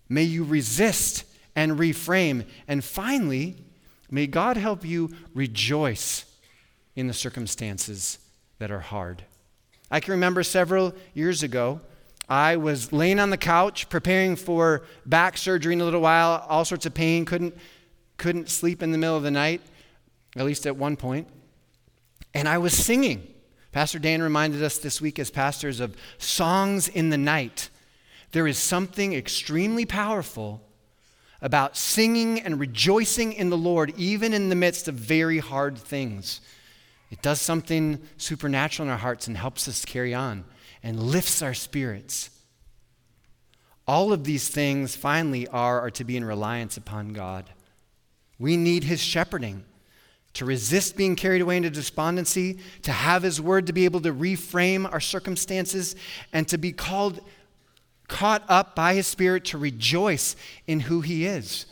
May 0.08 0.26
you 0.26 0.44
resist 0.44 1.24
and 1.56 1.80
reframe. 1.80 2.46
And 2.68 2.84
finally, 2.84 3.56
may 4.12 4.28
God 4.28 4.58
help 4.58 4.86
you 4.86 5.10
rejoice 5.34 6.24
in 6.96 7.08
the 7.08 7.16
circumstances 7.16 8.20
that 8.60 8.70
are 8.70 8.82
hard. 8.82 9.24
I 9.90 10.02
can 10.02 10.12
remember 10.12 10.44
several 10.44 10.94
years 11.16 11.42
ago, 11.42 11.82
I 12.30 12.58
was 12.58 12.94
laying 12.94 13.20
on 13.20 13.32
the 13.32 13.38
couch 13.38 13.90
preparing 13.90 14.36
for 14.36 14.84
back 15.04 15.36
surgery 15.36 15.74
in 15.74 15.82
a 15.82 15.84
little 15.84 16.02
while, 16.02 16.46
all 16.48 16.64
sorts 16.64 16.86
of 16.86 16.94
pain, 16.94 17.26
couldn't, 17.26 17.58
couldn't 18.18 18.50
sleep 18.50 18.84
in 18.84 18.92
the 18.92 19.00
middle 19.00 19.18
of 19.18 19.24
the 19.24 19.32
night, 19.32 19.62
at 20.36 20.46
least 20.46 20.68
at 20.68 20.76
one 20.76 20.96
point. 20.96 21.28
And 22.34 22.48
I 22.48 22.58
was 22.58 22.74
singing. 22.74 23.28
Pastor 23.72 24.00
Dan 24.00 24.22
reminded 24.22 24.64
us 24.64 24.78
this 24.78 25.00
week 25.00 25.20
as 25.20 25.30
pastors 25.30 25.80
of 25.80 25.96
songs 26.18 26.88
in 26.88 27.10
the 27.10 27.18
night. 27.18 27.70
There 28.32 28.48
is 28.48 28.58
something 28.58 29.14
extremely 29.14 29.86
powerful 29.86 30.62
about 31.42 31.78
singing 31.78 32.40
and 32.42 32.60
rejoicing 32.60 33.34
in 33.34 33.50
the 33.50 33.58
Lord, 33.58 33.94
even 33.98 34.34
in 34.34 34.50
the 34.50 34.56
midst 34.56 34.88
of 34.88 34.96
very 34.96 35.40
hard 35.40 35.78
things. 35.78 36.42
It 37.12 37.22
does 37.22 37.42
something 37.42 38.02
supernatural 38.18 38.88
in 38.88 38.92
our 38.92 38.98
hearts 38.98 39.28
and 39.28 39.38
helps 39.38 39.68
us 39.68 39.86
carry 39.86 40.14
on 40.14 40.46
and 40.84 41.02
lifts 41.02 41.42
our 41.42 41.54
spirits. 41.54 42.30
All 43.88 44.14
of 44.14 44.24
these 44.24 44.50
things, 44.50 44.96
finally, 44.96 45.48
are, 45.48 45.80
are 45.82 45.92
to 45.92 46.04
be 46.04 46.18
in 46.18 46.24
reliance 46.24 46.78
upon 46.78 47.14
God. 47.14 47.50
We 48.38 48.56
need 48.56 48.84
His 48.84 49.02
shepherding 49.02 49.66
to 50.40 50.46
resist 50.46 50.96
being 50.96 51.18
carried 51.18 51.42
away 51.42 51.58
into 51.58 51.70
despondency, 51.70 52.60
to 52.82 52.94
have 52.94 53.24
His 53.24 53.42
word 53.42 53.68
to 53.68 53.74
be 53.74 53.84
able 53.84 54.00
to 54.00 54.14
reframe 54.14 54.90
our 54.90 55.02
circumstances, 55.02 55.98
and 56.32 56.48
to 56.48 56.58
be 56.58 56.72
called, 56.72 57.20
caught 58.08 58.42
up 58.48 58.74
by 58.74 58.94
His 58.94 59.06
Spirit 59.06 59.44
to 59.44 59.58
rejoice 59.58 60.38
in 60.66 60.80
who 60.80 61.02
He 61.02 61.26
is. 61.26 61.66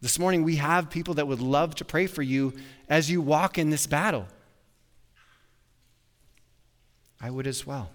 This 0.00 0.16
morning, 0.16 0.44
we 0.44 0.56
have 0.56 0.90
people 0.90 1.14
that 1.14 1.26
would 1.26 1.40
love 1.40 1.74
to 1.74 1.84
pray 1.84 2.06
for 2.06 2.22
you 2.22 2.52
as 2.88 3.10
you 3.10 3.20
walk 3.20 3.58
in 3.58 3.70
this 3.70 3.88
battle. 3.88 4.28
I 7.20 7.32
would 7.32 7.48
as 7.48 7.66
well. 7.66 7.90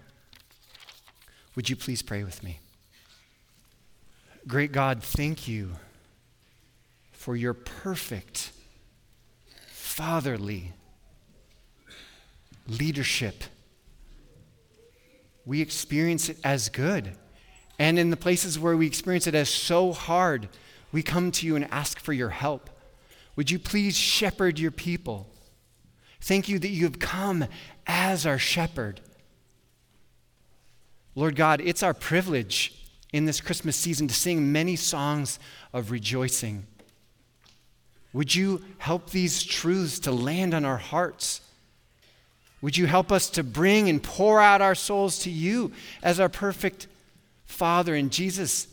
Would 1.54 1.70
you 1.70 1.76
please 1.76 2.02
pray 2.02 2.24
with 2.24 2.42
me? 2.42 2.60
Great 4.46 4.72
God, 4.72 5.02
thank 5.02 5.48
you 5.48 5.76
for 7.10 7.34
your 7.34 7.54
perfect, 7.54 8.45
fatherly 9.96 10.74
leadership. 12.68 13.44
We 15.46 15.62
experience 15.62 16.28
it 16.28 16.36
as 16.44 16.68
good. 16.68 17.16
And 17.78 17.98
in 17.98 18.10
the 18.10 18.16
places 18.18 18.58
where 18.58 18.76
we 18.76 18.86
experience 18.86 19.26
it 19.26 19.34
as 19.34 19.48
so 19.48 19.94
hard, 19.94 20.50
we 20.92 21.02
come 21.02 21.30
to 21.30 21.46
you 21.46 21.56
and 21.56 21.66
ask 21.70 21.98
for 21.98 22.12
your 22.12 22.28
help. 22.28 22.68
Would 23.36 23.50
you 23.50 23.58
please 23.58 23.96
shepherd 23.96 24.58
your 24.58 24.70
people? 24.70 25.30
Thank 26.20 26.46
you 26.50 26.58
that 26.58 26.68
you 26.68 26.84
have 26.84 26.98
come 26.98 27.46
as 27.86 28.26
our 28.26 28.38
shepherd. 28.38 29.00
Lord 31.14 31.36
God, 31.36 31.62
it's 31.62 31.82
our 31.82 31.94
privilege 31.94 32.74
in 33.14 33.24
this 33.24 33.40
Christmas 33.40 33.76
season 33.76 34.08
to 34.08 34.14
sing 34.14 34.52
many 34.52 34.76
songs 34.76 35.38
of 35.72 35.90
rejoicing. 35.90 36.66
Would 38.12 38.34
you 38.34 38.64
help 38.78 39.10
these 39.10 39.42
truths 39.42 39.98
to 40.00 40.12
land 40.12 40.54
on 40.54 40.64
our 40.64 40.78
hearts? 40.78 41.40
Would 42.62 42.76
you 42.76 42.86
help 42.86 43.12
us 43.12 43.28
to 43.30 43.42
bring 43.42 43.88
and 43.88 44.02
pour 44.02 44.40
out 44.40 44.62
our 44.62 44.74
souls 44.74 45.18
to 45.20 45.30
you 45.30 45.72
as 46.02 46.18
our 46.18 46.28
perfect 46.28 46.86
Father 47.44 47.94
and 47.94 48.10
Jesus 48.10 48.68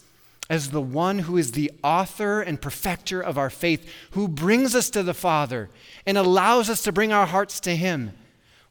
as 0.49 0.71
the 0.71 0.81
one 0.81 1.19
who 1.19 1.37
is 1.37 1.51
the 1.51 1.71
author 1.83 2.41
and 2.41 2.61
perfecter 2.61 3.21
of 3.21 3.37
our 3.37 3.49
faith, 3.49 3.89
who 4.11 4.27
brings 4.27 4.75
us 4.75 4.89
to 4.89 5.03
the 5.03 5.13
Father 5.13 5.69
and 6.05 6.17
allows 6.17 6.69
us 6.69 6.83
to 6.83 6.91
bring 6.91 7.13
our 7.13 7.25
hearts 7.25 7.59
to 7.61 7.75
Him? 7.75 8.11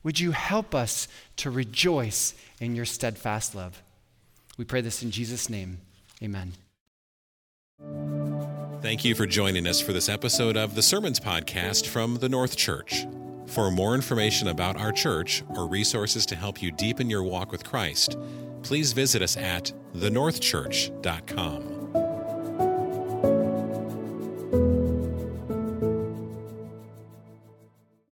Would 0.03 0.21
you 0.21 0.33
help 0.33 0.75
us 0.75 1.09
to 1.37 1.51
rejoice 1.51 2.35
in 2.61 2.75
your 2.75 2.85
steadfast 2.85 3.55
love? 3.55 3.83
We 4.59 4.65
pray 4.65 4.81
this 4.81 5.03
in 5.03 5.11
Jesus' 5.11 5.49
name. 5.49 5.79
Amen. 6.23 6.53
Thank 8.83 9.05
you 9.05 9.15
for 9.15 9.27
joining 9.27 9.69
us 9.69 9.81
for 9.81 9.93
this 9.93 10.09
episode 10.09 10.57
of 10.57 10.75
the 10.75 10.83
Sermons 10.83 11.21
Podcast 11.21 11.87
from 11.87 12.17
the 12.17 12.29
North 12.29 12.57
Church. 12.57 13.07
For 13.47 13.71
more 13.71 13.95
information 13.95 14.49
about 14.49 14.77
our 14.77 14.91
church 14.91 15.45
or 15.51 15.69
resources 15.69 16.27
to 16.27 16.35
help 16.35 16.61
you 16.61 16.73
deepen 16.73 17.09
your 17.09 17.23
walk 17.23 17.53
with 17.53 17.63
Christ, 17.63 18.19
please 18.65 18.93
visit 18.93 19.23
us 19.23 19.37
at 19.37 19.73
thenorthchurch.com. 19.95 21.82